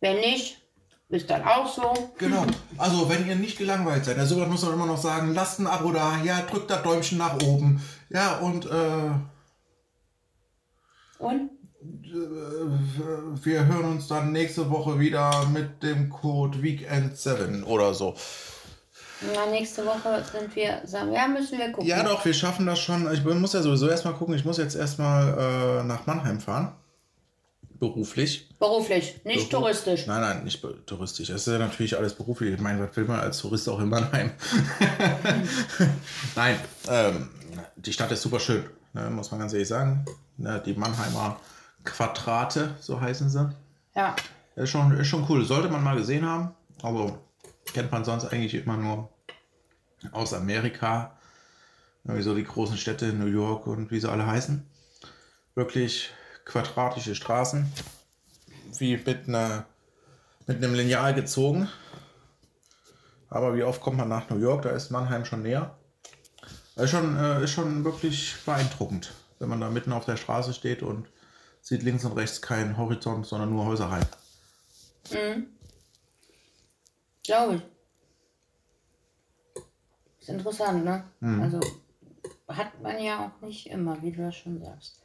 Wenn 0.00 0.16
nicht, 0.16 0.60
ist 1.08 1.30
dann 1.30 1.44
auch 1.44 1.66
so. 1.72 2.12
Genau. 2.18 2.44
Also, 2.78 3.08
wenn 3.08 3.26
ihr 3.26 3.36
nicht 3.36 3.56
gelangweilt 3.56 4.04
seid, 4.04 4.18
also 4.18 4.36
muss 4.44 4.62
man 4.62 4.74
immer 4.74 4.86
noch 4.86 4.98
sagen, 4.98 5.32
lasst 5.32 5.58
ein 5.60 5.66
Abo 5.66 5.92
da, 5.92 6.18
ja, 6.22 6.42
drückt 6.42 6.70
das 6.70 6.82
Däumchen 6.82 7.16
nach 7.16 7.40
oben. 7.42 7.82
Ja, 8.10 8.38
und 8.38 8.66
äh, 8.66 9.10
Und 11.18 11.50
wir 13.42 13.66
hören 13.66 13.92
uns 13.92 14.08
dann 14.08 14.32
nächste 14.32 14.70
Woche 14.70 14.98
wieder 14.98 15.46
mit 15.46 15.82
dem 15.82 16.10
Code 16.10 16.58
Weekend7 16.58 17.64
oder 17.64 17.94
so. 17.94 18.14
Na, 19.34 19.46
nächste 19.46 19.84
Woche 19.86 20.22
sind 20.30 20.54
wir, 20.56 20.80
sagen, 20.84 21.12
ja, 21.12 21.26
müssen 21.26 21.58
wir 21.58 21.70
gucken. 21.72 21.88
Ja, 21.88 22.02
doch, 22.02 22.24
wir 22.24 22.34
schaffen 22.34 22.66
das 22.66 22.78
schon. 22.78 23.10
Ich 23.12 23.24
muss 23.24 23.52
ja 23.52 23.62
sowieso 23.62 23.88
erstmal 23.88 24.14
gucken. 24.14 24.34
Ich 24.34 24.44
muss 24.44 24.58
jetzt 24.58 24.76
erstmal 24.76 25.80
äh, 25.80 25.84
nach 25.84 26.06
Mannheim 26.06 26.40
fahren. 26.40 26.72
Beruflich. 27.78 28.48
Beruflich, 28.58 29.20
nicht 29.24 29.50
Beruf- 29.50 29.60
touristisch. 29.60 30.06
Nein, 30.06 30.20
nein, 30.22 30.44
nicht 30.44 30.64
touristisch. 30.86 31.28
Das 31.28 31.46
ist 31.46 31.52
ja 31.52 31.58
natürlich 31.58 31.96
alles 31.98 32.14
beruflich. 32.14 32.54
Ich 32.54 32.60
meine, 32.60 32.80
was 32.88 32.96
will 32.96 33.04
man 33.04 33.20
als 33.20 33.38
Tourist 33.38 33.68
auch 33.68 33.78
in 33.80 33.88
Mannheim? 33.90 34.30
nein, 36.36 36.56
ähm, 36.88 37.28
die 37.76 37.92
Stadt 37.92 38.10
ist 38.12 38.22
super 38.22 38.40
schön, 38.40 38.64
ne, 38.94 39.10
muss 39.10 39.30
man 39.30 39.40
ganz 39.40 39.52
ehrlich 39.52 39.68
sagen. 39.68 40.04
Ne, 40.38 40.62
die 40.64 40.72
Mannheimer 40.74 41.38
Quadrate, 41.84 42.74
so 42.80 42.98
heißen 43.00 43.28
sie. 43.28 43.50
Ja, 43.94 44.16
Ist 44.56 44.70
schon, 44.70 44.92
ist 44.98 45.08
schon 45.08 45.26
cool. 45.28 45.44
Sollte 45.44 45.68
man 45.68 45.82
mal 45.84 45.96
gesehen 45.96 46.26
haben. 46.26 46.54
Aber 46.82 47.18
kennt 47.72 47.92
man 47.92 48.04
sonst 48.04 48.26
eigentlich 48.26 48.54
immer 48.54 48.76
nur 48.76 49.10
aus 50.12 50.32
Amerika. 50.32 51.18
So 52.04 52.34
die 52.34 52.44
großen 52.44 52.76
Städte, 52.76 53.12
New 53.12 53.26
York 53.26 53.66
und 53.66 53.90
wie 53.90 53.98
sie 53.98 54.10
alle 54.10 54.26
heißen. 54.26 54.64
Wirklich 55.54 56.10
quadratische 56.44 57.14
Straßen. 57.14 57.70
Wie 58.78 58.96
mit, 58.96 59.28
einer, 59.28 59.66
mit 60.46 60.58
einem 60.58 60.74
Lineal 60.74 61.14
gezogen. 61.14 61.68
Aber 63.28 63.56
wie 63.56 63.64
oft 63.64 63.80
kommt 63.80 63.96
man 63.96 64.08
nach 64.08 64.30
New 64.30 64.38
York? 64.38 64.62
Da 64.62 64.70
ist 64.70 64.90
Mannheim 64.90 65.24
schon 65.24 65.42
näher. 65.42 65.76
Ist 66.76 66.90
schon, 66.90 67.16
äh, 67.18 67.42
ist 67.42 67.52
schon 67.52 67.84
wirklich 67.84 68.36
beeindruckend, 68.44 69.12
wenn 69.38 69.48
man 69.48 69.60
da 69.60 69.70
mitten 69.70 69.92
auf 69.92 70.04
der 70.04 70.16
Straße 70.16 70.52
steht 70.52 70.82
und 70.82 71.08
sieht 71.62 71.82
links 71.82 72.04
und 72.04 72.12
rechts 72.12 72.42
keinen 72.42 72.76
Horizont, 72.76 73.26
sondern 73.26 73.50
nur 73.50 73.64
Häuserreihen. 73.64 74.06
Glaube 77.26 77.56
ich. 77.56 77.62
Ist 80.20 80.28
interessant, 80.28 80.84
ne? 80.84 81.04
Mhm. 81.20 81.42
Also 81.42 81.60
hat 82.48 82.80
man 82.82 83.02
ja 83.02 83.26
auch 83.26 83.40
nicht 83.46 83.66
immer, 83.68 84.00
wie 84.02 84.12
du 84.12 84.22
das 84.22 84.36
schon 84.36 84.60
sagst. 84.60 85.00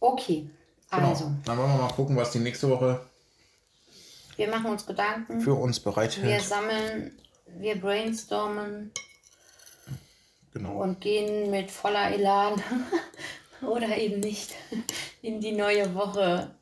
Okay, 0.00 0.50
Genau. 0.90 1.08
also, 1.08 1.32
Dann 1.44 1.56
wollen 1.58 1.70
wir 1.70 1.82
mal 1.82 1.92
gucken, 1.92 2.16
was 2.16 2.32
die 2.32 2.38
nächste 2.40 2.68
Woche 2.68 3.00
wir 4.36 4.48
machen 4.48 4.66
uns 4.66 4.86
Gedanken, 4.86 5.40
für 5.40 5.54
uns 5.54 5.78
wir 5.84 5.92
bereithält. 5.92 6.42
sammeln, 6.42 7.18
wir 7.46 7.80
brainstormen 7.80 8.90
Genau. 10.52 10.82
und 10.82 11.00
gehen 11.00 11.50
mit 11.50 11.70
voller 11.70 12.10
Elan 12.10 12.60
oder 13.62 13.96
eben 13.96 14.20
nicht 14.20 14.54
in 15.22 15.40
die 15.40 15.52
neue 15.52 15.94
Woche. 15.94 16.54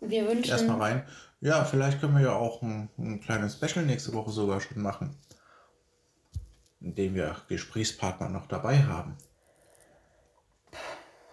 Wir 0.00 0.26
wünschen, 0.28 0.50
Erstmal 0.50 0.78
rein. 0.80 1.08
Ja, 1.40 1.64
vielleicht 1.64 2.00
können 2.00 2.14
wir 2.14 2.22
ja 2.22 2.34
auch 2.34 2.60
ein, 2.60 2.90
ein 2.98 3.20
kleines 3.20 3.54
Special 3.54 3.86
nächste 3.86 4.12
Woche 4.12 4.30
sogar 4.30 4.60
schon 4.60 4.82
machen. 4.82 5.16
Indem 6.80 7.14
wir 7.14 7.36
Gesprächspartner 7.48 8.28
noch 8.28 8.46
dabei 8.46 8.82
haben. 8.82 9.16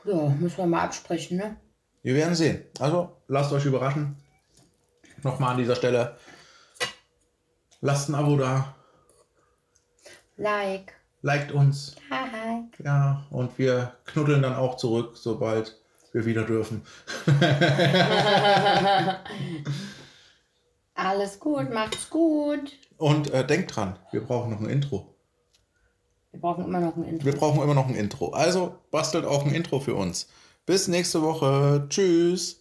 ja, 0.05 0.29
müssen 0.29 0.57
wir 0.57 0.65
mal 0.65 0.85
absprechen, 0.85 1.37
ne? 1.37 1.57
Wir 2.03 2.15
werden 2.15 2.35
sehen. 2.35 2.63
Also, 2.79 3.17
lasst 3.27 3.51
euch 3.51 3.65
überraschen. 3.65 4.15
Nochmal 5.23 5.51
an 5.51 5.57
dieser 5.57 5.75
Stelle. 5.75 6.17
Lasst 7.81 8.07
ein 8.07 8.15
Abo 8.15 8.37
da. 8.37 8.73
Like, 10.37 10.93
Liked 11.21 11.51
uns. 11.51 11.95
hi, 12.09 12.63
Ja, 12.83 13.25
und 13.29 13.57
wir 13.57 13.93
knuddeln 14.05 14.41
dann 14.41 14.55
auch 14.55 14.77
zurück, 14.77 15.17
sobald 15.17 15.75
wir 16.13 16.25
wieder 16.25 16.43
dürfen. 16.43 16.83
alles 20.97 21.39
gut, 21.39 21.71
macht's 21.71 22.09
gut. 22.09 22.73
Und 22.97 23.31
äh, 23.31 23.45
denkt 23.45 23.75
dran, 23.75 23.97
wir 24.11 24.21
brauchen 24.21 24.51
noch 24.51 24.59
ein 24.59 24.69
Intro. 24.69 25.15
Wir 26.31 26.41
brauchen 26.41 26.65
immer 26.65 26.79
noch 26.79 26.95
ein 26.95 27.03
Intro. 27.03 27.25
Wir 27.25 27.35
brauchen 27.35 27.61
immer 27.61 27.73
noch 27.73 27.87
ein 27.87 27.95
Intro. 27.95 28.29
Also 28.29 28.75
bastelt 28.91 29.25
auch 29.25 29.45
ein 29.45 29.53
Intro 29.53 29.79
für 29.79 29.95
uns. 29.95 30.27
Bis 30.65 30.87
nächste 30.87 31.21
Woche. 31.21 31.85
Tschüss. 31.89 32.59